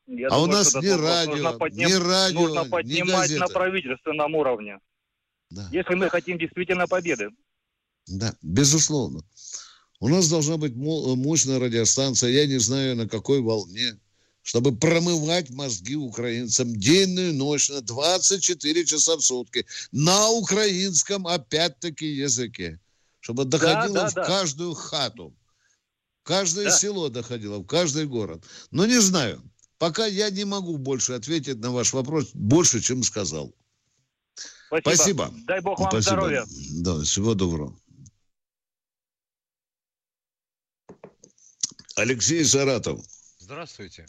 Я 0.06 0.28
а 0.28 0.30
думаю, 0.32 0.44
у 0.44 0.52
нас 0.52 0.74
ни 0.74 0.88
радио, 0.88 1.58
подним... 1.58 1.88
ни 1.88 1.92
радио, 1.94 2.40
нужно 2.40 2.64
поднимать 2.66 3.30
ни 3.30 3.36
на 3.36 3.48
правительственном 3.48 4.34
уровне. 4.34 4.78
Да. 5.50 5.66
Если 5.72 5.94
мы 5.94 6.10
хотим 6.10 6.38
действительно 6.38 6.86
победы. 6.86 7.30
Да, 8.06 8.34
безусловно. 8.42 9.22
У 9.98 10.08
нас 10.08 10.28
должна 10.28 10.58
быть 10.58 10.74
мощная 10.76 11.58
радиостанция, 11.58 12.30
я 12.30 12.46
не 12.46 12.58
знаю 12.58 12.96
на 12.96 13.08
какой 13.08 13.40
волне, 13.40 13.98
чтобы 14.48 14.74
промывать 14.74 15.50
мозги 15.50 15.94
украинцам 15.94 16.74
день 16.74 17.18
и 17.18 17.32
ночь 17.32 17.68
на 17.68 17.82
24 17.82 18.86
часа 18.86 19.18
в 19.18 19.20
сутки 19.20 19.66
на 19.92 20.30
украинском 20.30 21.26
опять-таки 21.26 22.06
языке. 22.06 22.80
Чтобы 23.20 23.44
доходило 23.44 23.94
да, 23.94 24.04
да, 24.04 24.08
в 24.08 24.14
да. 24.14 24.24
каждую 24.24 24.72
хату, 24.72 25.36
в 26.22 26.26
каждое 26.26 26.64
да. 26.64 26.70
село 26.70 27.10
доходило, 27.10 27.58
в 27.58 27.66
каждый 27.66 28.06
город. 28.06 28.42
Но 28.70 28.86
не 28.86 28.98
знаю. 29.02 29.42
Пока 29.76 30.06
я 30.06 30.30
не 30.30 30.46
могу 30.46 30.78
больше 30.78 31.12
ответить 31.12 31.58
на 31.58 31.70
ваш 31.70 31.92
вопрос, 31.92 32.30
больше, 32.32 32.80
чем 32.80 33.02
сказал. 33.02 33.54
Спасибо. 34.68 34.80
Спасибо. 34.80 35.34
Дай 35.46 35.60
Бог 35.60 35.78
вам 35.78 35.90
Спасибо. 35.90 36.16
здоровья. 36.16 36.46
Да, 36.70 37.02
всего 37.02 37.34
доброго. 37.34 37.78
Алексей 41.96 42.42
Саратов. 42.46 43.04
Здравствуйте. 43.38 44.06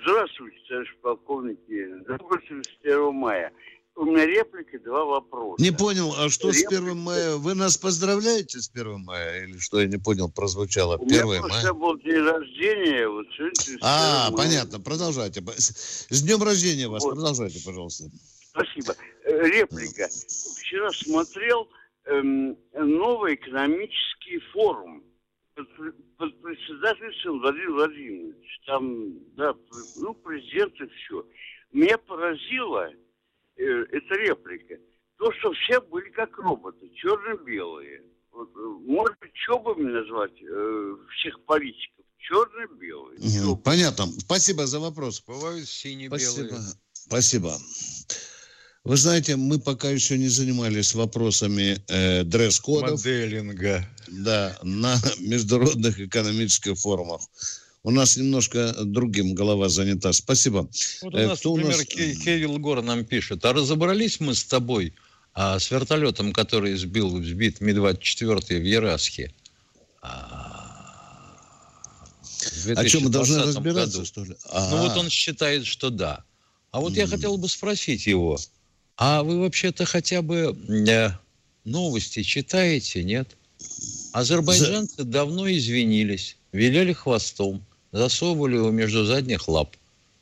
Здравствуйте, 0.00 0.56
товарищ 0.68 0.88
полковники. 1.02 2.04
До 2.06 2.16
81 2.24 3.14
мая. 3.14 3.52
У 3.94 4.06
меня 4.06 4.24
реплика, 4.24 4.78
два 4.78 5.04
вопроса. 5.04 5.62
Не 5.62 5.70
понял, 5.70 6.14
а 6.16 6.30
что 6.30 6.48
Реплика... 6.48 6.70
с 6.70 6.78
1 6.78 6.96
мая? 6.96 7.36
Вы 7.36 7.54
нас 7.54 7.76
поздравляете 7.76 8.58
с 8.58 8.70
1 8.70 9.04
мая? 9.04 9.44
Или 9.44 9.58
что, 9.58 9.80
я 9.82 9.86
не 9.86 9.98
понял, 9.98 10.30
прозвучало 10.30 10.94
1 10.94 11.26
мая? 11.26 11.42
У 11.42 11.44
меня 11.44 11.62
мая? 11.62 11.72
был 11.74 11.98
день 11.98 12.22
рождения, 12.22 13.06
вот 13.06 13.26
сегодня 13.36 13.78
А, 13.82 14.30
мая. 14.30 14.36
понятно, 14.36 14.80
продолжайте. 14.80 15.42
С 15.58 16.22
днем 16.22 16.42
рождения 16.42 16.88
вас, 16.88 17.04
вот. 17.04 17.16
продолжайте, 17.16 17.62
пожалуйста. 17.62 18.04
Спасибо. 18.48 18.96
Э, 19.24 19.46
реплика. 19.46 20.08
Вчера 20.08 20.90
смотрел 20.92 21.68
эм, 22.06 22.56
новый 22.72 23.34
экономический 23.34 24.38
форум 24.54 25.04
председательством 25.54 27.40
Владимира 27.40 27.72
Владимировича. 27.72 28.62
Там, 28.66 29.14
да, 29.36 29.54
ну, 29.96 30.14
президент 30.14 30.74
и 30.80 30.86
все. 30.86 31.26
Меня 31.72 31.98
поразило, 31.98 32.90
э, 33.56 33.64
эта 33.64 34.14
реплика, 34.14 34.76
то, 35.18 35.32
что 35.32 35.52
все 35.52 35.80
были 35.80 36.10
как 36.10 36.36
роботы, 36.38 36.90
черно-белые. 36.94 38.02
Вот, 38.30 38.50
э, 38.54 38.60
может 38.86 39.18
быть, 39.20 39.32
чобами 39.34 39.90
назвать 39.90 40.42
э, 40.42 40.96
всех 41.18 41.40
политиков? 41.44 42.04
Черно-белые. 42.18 43.18
Ну, 43.44 43.56
понятно. 43.56 44.06
Спасибо 44.06 44.66
за 44.66 44.78
вопрос. 44.78 45.22
Бывают 45.26 45.68
сине-белые. 45.68 46.20
Спасибо. 46.20 46.56
Спасибо. 46.92 47.52
Вы 48.84 48.96
знаете, 48.96 49.36
мы 49.36 49.60
пока 49.60 49.90
еще 49.90 50.18
не 50.18 50.28
занимались 50.28 50.94
вопросами 50.94 51.80
э, 51.86 52.24
дресс-кодов. 52.24 53.04
Моделинга. 53.04 53.88
Да, 54.08 54.58
на 54.62 54.98
международных 55.20 56.00
экономических 56.00 56.76
форумах. 56.76 57.20
У 57.84 57.90
нас 57.92 58.16
немножко 58.16 58.74
другим 58.84 59.34
голова 59.34 59.68
занята. 59.68 60.12
Спасибо. 60.12 60.68
Вот 61.02 61.14
у 61.14 61.16
э, 61.16 61.26
нас, 61.28 61.40
Кто 61.40 61.56
например, 61.56 61.76
у 61.76 61.78
нас... 61.78 61.86
Кирилл 61.86 62.58
Гор 62.58 62.82
нам 62.82 63.04
пишет. 63.04 63.44
А 63.44 63.52
разобрались 63.52 64.18
мы 64.18 64.34
с 64.34 64.44
тобой 64.44 64.94
а, 65.34 65.60
с 65.60 65.70
вертолетом, 65.70 66.32
который 66.32 66.74
сбил, 66.76 67.22
сбит 67.22 67.60
Ми-24 67.60 68.58
в 68.58 68.64
Ярасхе? 68.64 69.32
А, 70.02 71.36
а 72.74 72.88
что, 72.88 73.00
мы 73.00 73.10
должны 73.10 73.42
разбираться, 73.42 73.98
году. 73.98 74.06
что 74.06 74.24
ли? 74.24 74.36
А-а-а. 74.50 74.70
Ну 74.70 74.88
вот 74.88 74.96
он 74.96 75.08
считает, 75.08 75.66
что 75.66 75.90
да. 75.90 76.24
А 76.72 76.80
вот 76.80 76.94
я 76.94 77.06
хотел 77.06 77.36
бы 77.36 77.48
спросить 77.48 78.06
его, 78.06 78.38
а 79.04 79.24
вы 79.24 79.40
вообще-то 79.40 79.84
хотя 79.84 80.22
бы 80.22 80.56
э, 80.86 81.08
новости 81.64 82.22
читаете, 82.22 83.02
нет? 83.02 83.36
Азербайджанцы 84.12 84.98
За... 84.98 85.04
давно 85.04 85.50
извинились, 85.50 86.36
велели 86.52 86.92
хвостом, 86.92 87.66
засовывали 87.90 88.54
его 88.58 88.70
между 88.70 89.04
задних 89.04 89.48
лап. 89.48 89.76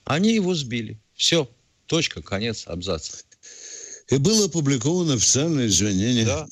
Они 0.05 0.33
его 0.33 0.55
сбили. 0.55 0.97
Все. 1.14 1.47
Точка, 1.88 2.23
конец, 2.23 2.66
абзац. 2.69 3.25
И 4.09 4.16
было 4.16 4.47
опубликовано 4.47 5.12
официальное 5.12 5.66
извинение. 5.66 6.25
Да. 6.25 6.49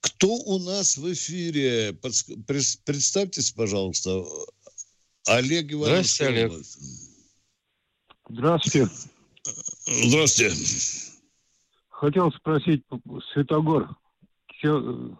Кто 0.00 0.34
у 0.34 0.58
нас 0.58 0.98
в 0.98 1.10
эфире? 1.14 1.96
Представьтесь, 2.44 3.52
пожалуйста. 3.52 4.22
Олег 5.28 5.72
Иванович. 5.72 6.14
Здравствуйте, 6.14 6.26
Олег. 6.26 6.52
Здравствуйте. 8.28 8.90
Здравствуйте. 9.86 11.13
Хотел 12.04 12.30
спросить, 12.32 12.84
Светогор, 13.32 13.88
что, 14.58 15.16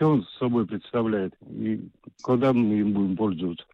он 0.00 0.28
собой 0.38 0.66
представляет? 0.66 1.32
И 1.40 1.88
когда 2.22 2.52
мы 2.52 2.78
им 2.78 2.92
будем 2.92 3.16
пользоваться? 3.16 3.64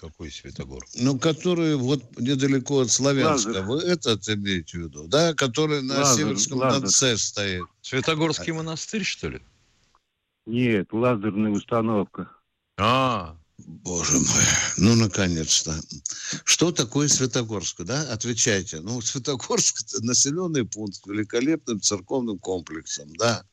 Какой 0.00 0.32
Светогор? 0.32 0.82
Ну, 1.00 1.16
который 1.16 1.76
вот 1.76 2.02
недалеко 2.18 2.80
от 2.80 2.90
Славянска. 2.90 3.50
Лазер. 3.50 3.62
Вы 3.66 3.78
этот 3.82 4.28
имеете 4.28 4.78
в 4.78 4.80
виду, 4.82 5.06
да? 5.06 5.32
Который 5.32 5.80
на 5.82 5.98
Лазер, 5.98 6.26
Северском. 6.26 6.58
Донце 6.58 7.16
стоит. 7.16 7.62
Светогорский 7.82 8.52
монастырь, 8.52 9.04
что 9.04 9.28
ли? 9.28 9.40
Нет, 10.46 10.92
лазерная 10.92 11.52
установка. 11.52 12.32
А, 12.78 13.36
Боже 13.58 14.18
мой, 14.18 14.44
ну, 14.78 14.96
наконец-то. 14.96 15.80
Что 16.44 16.72
такое 16.72 17.08
Светогорск, 17.08 17.82
да? 17.82 18.02
Отвечайте. 18.12 18.80
Ну, 18.80 19.00
Светогорск– 19.00 19.82
это 19.86 20.04
населенный 20.04 20.64
пункт 20.64 20.96
с 20.96 21.06
великолепным 21.06 21.80
церковным 21.80 22.38
комплексом, 22.38 23.14
да. 23.16 23.44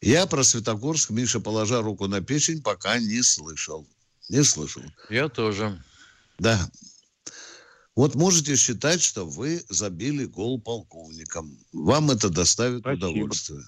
Я 0.00 0.26
про 0.26 0.42
Светогорск, 0.42 1.10
Миша, 1.10 1.38
положа 1.38 1.80
руку 1.80 2.08
на 2.08 2.20
печень, 2.20 2.62
пока 2.62 2.98
не 2.98 3.22
слышал. 3.22 3.86
Не 4.28 4.42
слышал. 4.42 4.82
Я 5.08 5.28
тоже. 5.28 5.80
Да. 6.38 6.68
Вот 7.94 8.16
можете 8.16 8.56
считать, 8.56 9.02
что 9.02 9.24
вы 9.24 9.64
забили 9.68 10.24
гол 10.24 10.60
полковникам. 10.60 11.56
Вам 11.72 12.10
это 12.10 12.30
доставит 12.30 12.80
Спасибо. 12.80 13.06
удовольствие. 13.06 13.62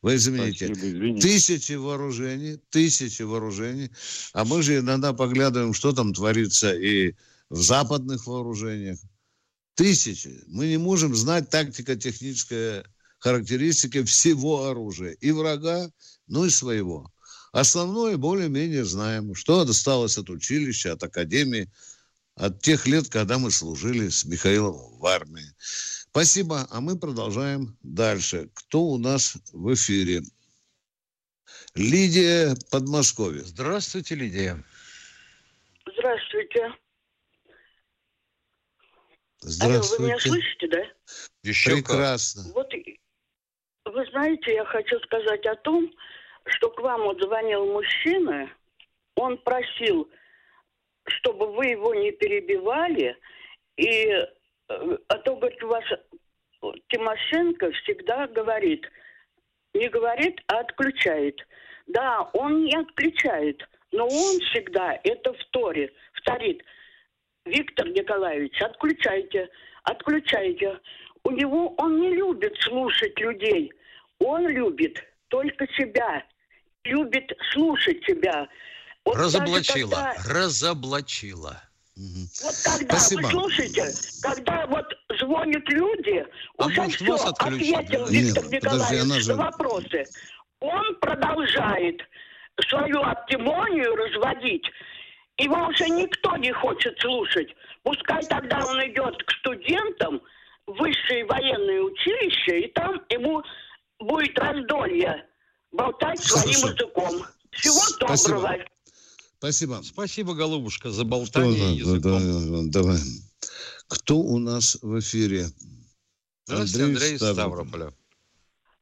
Вы 0.00 0.14
извините, 0.14 0.72
Спасибо, 0.72 1.20
тысячи 1.20 1.72
вооружений, 1.72 2.60
тысячи 2.70 3.22
вооружений. 3.22 3.90
А 4.32 4.44
мы 4.44 4.62
же 4.62 4.78
иногда 4.78 5.12
поглядываем, 5.12 5.74
что 5.74 5.92
там 5.92 6.14
творится 6.14 6.72
и 6.72 7.14
в 7.50 7.60
западных 7.60 8.26
вооружениях. 8.26 8.98
Тысячи. 9.74 10.42
Мы 10.46 10.68
не 10.68 10.76
можем 10.76 11.14
знать 11.14 11.50
тактико-техническая 11.50 12.84
характеристики 13.18 14.04
всего 14.04 14.66
оружия. 14.66 15.12
И 15.12 15.32
врага, 15.32 15.90
ну 16.28 16.44
и 16.44 16.50
своего. 16.50 17.12
Основное 17.52 18.16
более-менее 18.16 18.84
знаем, 18.84 19.34
что 19.34 19.64
досталось 19.64 20.18
от 20.18 20.30
училища, 20.30 20.92
от 20.92 21.02
академии, 21.02 21.70
от 22.36 22.62
тех 22.62 22.86
лет, 22.86 23.08
когда 23.08 23.38
мы 23.38 23.50
служили 23.50 24.10
с 24.10 24.24
Михаилом 24.24 24.98
в 24.98 25.06
армии. 25.06 25.52
Спасибо, 26.10 26.66
а 26.70 26.80
мы 26.80 26.98
продолжаем 26.98 27.76
дальше. 27.82 28.48
Кто 28.54 28.80
у 28.80 28.98
нас 28.98 29.36
в 29.52 29.72
эфире? 29.74 30.22
Лидия 31.74 32.56
Подмосковье. 32.70 33.42
Здравствуйте, 33.42 34.14
Лидия. 34.14 34.64
Здравствуйте. 35.86 36.72
Здравствуйте. 39.40 39.96
Алло, 39.96 39.98
вы 39.98 40.04
меня 40.06 40.18
слышите, 40.18 40.68
да? 40.68 40.84
Еще 41.42 41.76
Прекрасно. 41.76 42.44
Как. 42.44 42.54
Вот, 42.54 42.72
вы 43.84 44.06
знаете, 44.10 44.54
я 44.54 44.64
хочу 44.64 44.98
сказать 45.00 45.46
о 45.46 45.56
том, 45.56 45.92
что 46.44 46.70
к 46.70 46.80
вам 46.80 47.02
вот 47.02 47.20
звонил 47.22 47.66
мужчина, 47.66 48.50
он 49.14 49.38
просил, 49.38 50.10
чтобы 51.06 51.54
вы 51.54 51.66
его 51.66 51.94
не 51.94 52.12
перебивали, 52.12 53.16
и 53.76 54.26
а 54.68 55.18
то, 55.18 55.36
говорит, 55.36 55.62
ваша 55.62 56.02
Тимошенко 56.88 57.70
всегда 57.72 58.26
говорит, 58.28 58.86
не 59.74 59.88
говорит, 59.88 60.40
а 60.48 60.60
отключает. 60.60 61.40
Да, 61.86 62.22
он 62.34 62.64
не 62.64 62.76
отключает, 62.76 63.62
но 63.92 64.04
он 64.04 64.40
всегда 64.50 64.98
это 65.04 65.32
вторит, 65.34 65.92
вторит. 66.12 66.62
Виктор 67.44 67.88
Николаевич, 67.88 68.60
отключайте, 68.60 69.48
отключайте. 69.84 70.80
У 71.24 71.30
него 71.30 71.74
он 71.78 72.00
не 72.00 72.10
любит 72.14 72.54
слушать 72.60 73.18
людей. 73.18 73.72
Он 74.18 74.46
любит 74.48 75.02
только 75.28 75.66
себя. 75.74 76.24
Любит 76.84 77.32
слушать 77.52 78.04
себя. 78.04 78.48
Вот 79.04 79.16
разоблачила, 79.16 79.90
когда... 79.90 80.14
разоблачила. 80.34 81.62
Вот 81.98 82.54
когда, 82.62 82.96
Спасибо. 82.96 83.22
вы 83.22 83.30
слушайте, 83.30 83.92
когда 84.22 84.66
вот 84.68 84.86
звонят 85.18 85.68
люди, 85.68 86.24
а 86.56 86.66
уже 86.66 86.88
все, 86.90 87.14
ответил 87.14 88.06
Виктор 88.06 88.44
Нет, 88.44 88.62
Николаевич 88.62 88.62
подожди, 88.62 89.20
же... 89.20 89.34
на 89.34 89.42
вопросы. 89.50 90.04
Он 90.60 90.94
продолжает 91.00 92.00
свою 92.68 93.02
оптимонию 93.02 93.96
разводить. 93.96 94.64
Его 95.38 95.66
уже 95.66 95.88
никто 95.88 96.36
не 96.36 96.52
хочет 96.52 96.96
слушать. 97.00 97.48
Пускай 97.82 98.24
тогда 98.26 98.64
он 98.64 98.80
идет 98.86 99.20
к 99.24 99.30
студентам 99.32 100.20
в 100.66 100.78
высшее 100.78 101.24
военное 101.24 101.80
училище, 101.80 102.60
и 102.60 102.72
там 102.74 103.02
ему 103.08 103.42
будет 103.98 104.38
раздолье 104.38 105.26
болтать 105.72 106.20
Хорошо. 106.24 106.38
своим 106.38 106.74
языком. 106.74 107.24
Всего 107.50 107.74
Спасибо. 107.74 108.38
доброго. 108.40 108.64
Спасибо. 109.38 109.80
Спасибо, 109.84 110.34
голубушка, 110.34 110.90
за 110.90 111.04
болтание 111.04 111.80
Кто, 111.80 111.94
языком. 111.94 112.70
Да, 112.70 112.80
давай. 112.80 112.98
Кто 113.86 114.18
у 114.18 114.38
нас 114.38 114.78
в 114.82 114.98
эфире? 114.98 115.46
Здравствуйте, 116.46 116.84
Андрей, 116.84 117.12
Андрей 117.12 117.18
Ставрополя. 117.18 117.92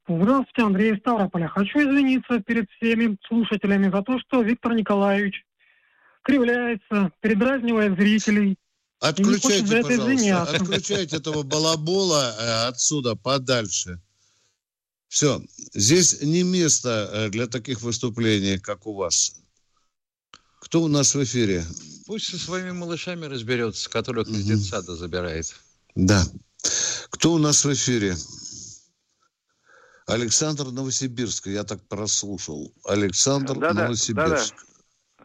Здравствуйте, 0.08 0.62
Андрей 0.62 0.94
из 0.94 0.98
Ставрополя. 1.00 1.48
Хочу 1.48 1.80
извиниться 1.80 2.40
перед 2.40 2.70
всеми 2.70 3.18
слушателями 3.28 3.90
за 3.90 4.02
то, 4.02 4.18
что 4.20 4.42
Виктор 4.42 4.72
Николаевич 4.74 5.44
кривляется, 6.22 7.12
передразнивает 7.20 7.98
зрителей. 7.98 8.56
Отключайте, 9.00 9.62
пожалуйста, 9.62 9.94
извиняться. 9.94 10.56
отключайте 10.56 11.16
этого 11.16 11.42
балабола 11.42 12.34
э, 12.38 12.68
отсюда 12.68 13.14
подальше. 13.14 14.00
Все, 15.08 15.42
здесь 15.74 16.22
не 16.22 16.44
место 16.44 17.10
э, 17.12 17.28
для 17.28 17.46
таких 17.46 17.82
выступлений, 17.82 18.58
как 18.58 18.86
у 18.86 18.94
вас. 18.94 19.42
Кто 20.66 20.82
у 20.82 20.88
нас 20.88 21.14
в 21.14 21.22
эфире? 21.22 21.62
Пусть 22.08 22.26
со 22.26 22.36
своими 22.36 22.72
малышами 22.72 23.26
разберется, 23.26 23.88
которых 23.88 24.26
из 24.26 24.44
детсада 24.44 24.96
забирает. 24.96 25.54
Да. 25.94 26.22
Кто 27.10 27.34
у 27.34 27.38
нас 27.38 27.64
в 27.64 27.72
эфире? 27.72 28.14
Александр 30.08 30.72
Новосибирск. 30.72 31.46
Я 31.46 31.62
так 31.62 31.86
прослушал. 31.86 32.72
Александр 32.84 33.54
да, 33.54 33.72
Новосибирск. 33.74 34.56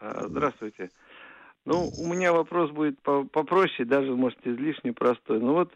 Да, 0.00 0.12
да. 0.12 0.28
Здравствуйте. 0.28 0.90
Ну, 1.64 1.90
у 1.98 2.06
меня 2.06 2.32
вопрос 2.32 2.70
будет 2.70 3.00
попроще, 3.02 3.84
даже, 3.84 4.14
может, 4.14 4.38
излишне 4.44 4.92
простой. 4.92 5.40
Ну 5.40 5.54
вот, 5.54 5.72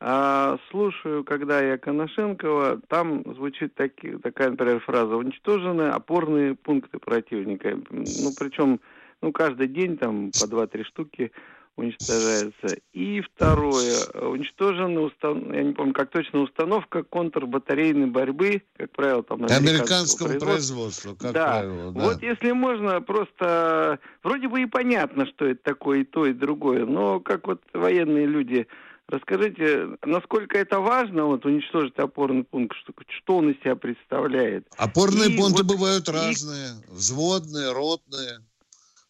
а, 0.00 0.58
слушаю, 0.70 1.24
когда 1.24 1.62
я 1.62 1.78
Коношенкова, 1.78 2.82
там 2.88 3.22
звучит 3.36 3.74
таки, 3.74 4.18
такая, 4.18 4.50
например, 4.50 4.80
фраза 4.80 5.16
«уничтожены 5.16 5.88
опорные 5.88 6.54
пункты 6.54 6.98
противника». 6.98 7.70
Ну, 7.90 8.32
причем 8.38 8.80
ну, 9.22 9.32
каждый 9.32 9.68
день 9.68 9.96
там 9.96 10.30
по 10.38 10.46
два-три 10.46 10.84
штуки 10.84 11.32
уничтожается. 11.78 12.76
И 12.92 13.20
второе, 13.20 14.04
уничтожена, 14.20 15.00
устан... 15.00 15.52
я 15.54 15.62
не 15.62 15.72
помню, 15.72 15.92
как 15.92 16.10
точно, 16.10 16.40
установка 16.40 17.04
контрбатарейной 17.04 18.06
борьбы, 18.06 18.62
как 18.76 18.90
правило, 18.90 19.22
там 19.22 19.44
американского 19.44 20.28
производства, 20.28 20.46
производства 20.46 21.14
как 21.14 21.32
да. 21.32 21.46
правило. 21.60 21.92
Да. 21.92 22.00
Вот 22.00 22.22
если 22.22 22.50
можно, 22.50 23.00
просто 23.00 24.00
вроде 24.22 24.48
бы 24.48 24.62
и 24.62 24.66
понятно, 24.66 25.26
что 25.26 25.46
это 25.46 25.62
такое 25.62 26.00
и 26.00 26.04
то, 26.04 26.26
и 26.26 26.32
другое, 26.32 26.84
но 26.84 27.20
как 27.20 27.46
вот 27.46 27.62
военные 27.72 28.26
люди 28.26 28.66
Расскажите, 29.10 29.96
насколько 30.04 30.58
это 30.58 30.80
важно, 30.80 31.24
вот 31.24 31.46
уничтожить 31.46 31.96
опорный 31.96 32.44
пункт, 32.44 32.76
что, 32.76 32.92
что 33.08 33.38
он 33.38 33.50
из 33.50 33.60
себя 33.60 33.74
представляет? 33.74 34.66
Опорные 34.76 35.30
и 35.30 35.36
пункты 35.38 35.62
вот, 35.62 35.72
бывают 35.72 36.08
и... 36.10 36.12
разные, 36.12 36.72
взводные, 36.88 37.72
ротные. 37.72 38.40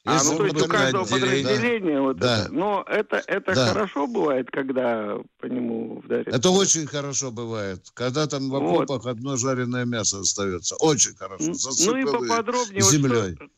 А, 0.05 0.23
ну, 0.25 0.37
то 0.39 0.47
есть 0.47 0.63
у 0.63 0.69
каждого 0.69 1.05
подразделения 1.05 1.97
да. 1.97 2.01
вот 2.03 2.17
да. 2.17 2.43
это. 2.45 2.53
Но 2.53 2.85
это, 2.89 3.23
это 3.27 3.55
да. 3.55 3.67
хорошо 3.69 4.07
бывает, 4.07 4.51
когда 4.51 5.19
по 5.39 5.47
нему 5.47 6.01
вдарят. 6.01 6.29
Это 6.29 6.51
очень 6.51 6.87
хорошо 6.87 7.31
бывает. 7.31 7.85
Когда 7.95 8.27
там 8.27 8.49
в 8.49 8.57
окопах 8.57 9.05
вот. 9.05 9.07
одно 9.07 9.37
жареное 9.37 9.85
мясо 9.85 10.21
остается. 10.21 10.77
Очень 10.77 11.15
хорошо. 11.17 11.53
Ну 11.87 11.97
и 11.97 12.05
поподробнее. 12.05 12.81
Землей. 12.81 13.37
Вот, 13.39 13.51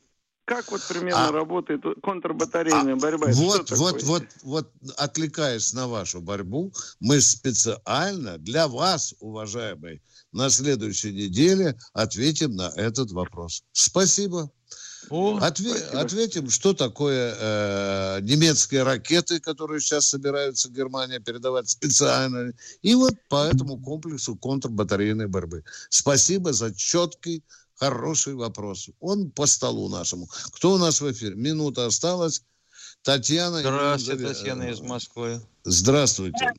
как 0.51 0.73
вот 0.73 0.81
примерно 0.89 1.29
а, 1.29 1.33
работает 1.33 1.83
контрбатарейная 2.03 2.95
а, 2.95 2.97
борьба? 2.97 3.29
Вот, 3.35 3.71
вот, 3.71 4.03
вот, 4.03 4.25
вот, 4.43 4.73
отвлекаясь 4.97 5.73
на 5.73 5.87
вашу 5.87 6.21
борьбу, 6.21 6.73
мы 6.99 7.21
специально 7.21 8.37
для 8.37 8.67
вас, 8.67 9.15
уважаемый, 9.21 10.03
на 10.33 10.51
следующей 10.51 11.13
неделе 11.13 11.79
ответим 11.93 12.57
на 12.57 12.73
этот 12.75 13.13
вопрос. 13.13 13.63
Спасибо. 13.71 14.51
О, 15.11 15.39
Отве- 15.41 15.75
ответим, 15.93 16.49
что 16.51 16.73
такое 16.73 17.35
э, 17.37 18.21
немецкие 18.23 18.85
ракеты, 18.85 19.41
которые 19.41 19.81
сейчас 19.81 20.07
собираются 20.07 20.71
Германия 20.71 21.19
передавать 21.19 21.69
специально. 21.69 22.53
И 22.83 22.95
вот 22.95 23.15
по 23.29 23.45
этому 23.45 23.77
комплексу 23.77 24.37
контрбатарейной 24.37 25.27
борьбы. 25.27 25.65
Спасибо 25.89 26.53
за 26.53 26.73
четкий, 26.73 27.43
хороший 27.75 28.35
вопрос. 28.35 28.89
Он 29.01 29.33
по 29.33 29.47
столу 29.47 29.89
нашему. 29.89 30.29
Кто 30.53 30.75
у 30.75 30.79
нас 30.79 31.01
в 31.01 31.11
эфире? 31.11 31.35
Минута 31.35 31.87
осталась. 31.87 32.45
Татьяна. 33.03 33.61
Здравствуйте, 33.61 34.27
Татьяна 34.29 34.71
из 34.71 34.81
Москвы. 34.81 35.41
Здравствуйте. 35.65 36.53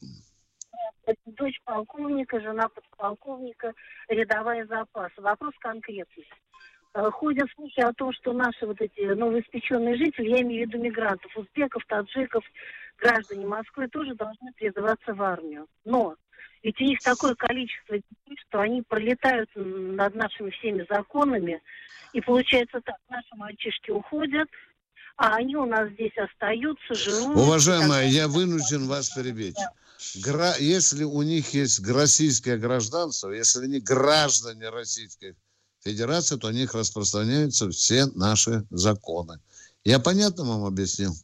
Дочь 1.26 1.60
полковника, 1.64 2.40
жена 2.42 2.68
подполковника, 2.70 3.74
рядовая 4.10 4.66
запас. 4.68 5.12
Вопрос 5.18 5.54
конкретный. 5.60 6.26
Э, 6.94 7.10
ходят 7.10 7.48
слухи 7.56 7.80
о 7.80 7.94
том, 7.94 8.12
что 8.14 8.34
наши 8.34 8.66
вот 8.66 8.82
эти 8.82 9.14
новоиспеченные 9.14 9.96
жители, 9.96 10.30
я 10.30 10.42
имею 10.42 10.66
в 10.66 10.70
виду 10.70 10.84
мигрантов, 10.84 11.36
узбеков, 11.38 11.86
таджиков, 11.88 12.44
граждане 12.98 13.48
Москвы 13.48 13.88
тоже 13.88 14.14
должны 14.16 14.52
призываться 14.54 15.14
в 15.14 15.22
армию. 15.22 15.68
Но 15.86 16.16
ведь 16.64 16.80
у 16.82 16.84
них 16.84 17.00
такое 17.00 17.34
количество 17.36 17.96
детей, 17.96 18.38
что 18.48 18.60
они 18.60 18.82
пролетают 18.82 19.50
над 19.56 20.16
нашими 20.16 20.50
всеми 20.50 20.86
законами, 20.90 21.62
и 22.12 22.20
получается 22.20 22.82
так, 22.82 22.98
наши 23.10 23.36
мальчишки 23.36 23.90
уходят, 23.90 24.50
а 25.16 25.36
они 25.36 25.56
у 25.56 25.66
нас 25.66 25.90
здесь 25.92 26.18
остаются, 26.18 26.94
живут. 26.94 27.38
Уважаемая, 27.38 28.08
я 28.08 28.28
вынужден 28.28 28.88
вас 28.88 29.12
перебить. 29.12 29.58
Гра... 30.26 30.56
Если 30.58 31.06
у 31.06 31.22
них 31.22 31.54
есть 31.54 31.88
российское 31.88 32.58
гражданство, 32.58 33.30
если 33.30 33.64
они 33.64 33.80
граждане 33.80 34.70
Российской 34.70 35.36
Федерации, 35.84 36.38
то 36.38 36.48
о 36.48 36.54
них 36.54 36.74
распространяются 36.74 37.70
все 37.70 38.06
наши 38.08 38.66
законы. 38.70 39.40
Я 39.84 40.00
понятно 40.00 40.44
вам 40.44 40.66
объяснил? 40.66 41.16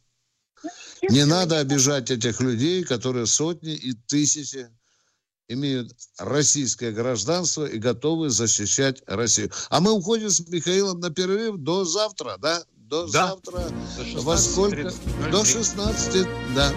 Не 1.08 1.24
надо 1.24 1.58
обижать 1.58 2.10
этих 2.10 2.40
людей, 2.40 2.82
которые 2.84 3.26
сотни 3.26 3.74
и 3.74 3.92
тысячи 3.92 4.68
имеют 5.48 5.94
российское 6.18 6.90
гражданство 6.90 7.64
и 7.64 7.78
готовы 7.78 8.30
защищать 8.30 9.02
Россию. 9.06 9.50
А 9.70 9.80
мы 9.80 9.92
уходим 9.92 10.28
с 10.28 10.40
Михаилом 10.48 11.00
на 11.00 11.10
перерыв 11.10 11.56
до 11.58 11.84
завтра, 11.84 12.36
да? 12.38 12.62
До 12.74 13.06
да. 13.06 13.28
завтра. 13.28 13.70
До 13.96 14.04
16, 14.04 14.24
Во 14.24 14.36
сколько? 14.36 14.76
30, 14.76 15.30
до 15.30 15.44
16, 15.44 16.26
да. 16.54 16.74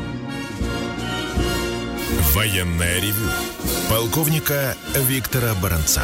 Военная 2.33 3.01
ревю. 3.01 3.29
Полковника 3.89 4.77
Виктора 4.95 5.53
Баранца. 5.55 6.03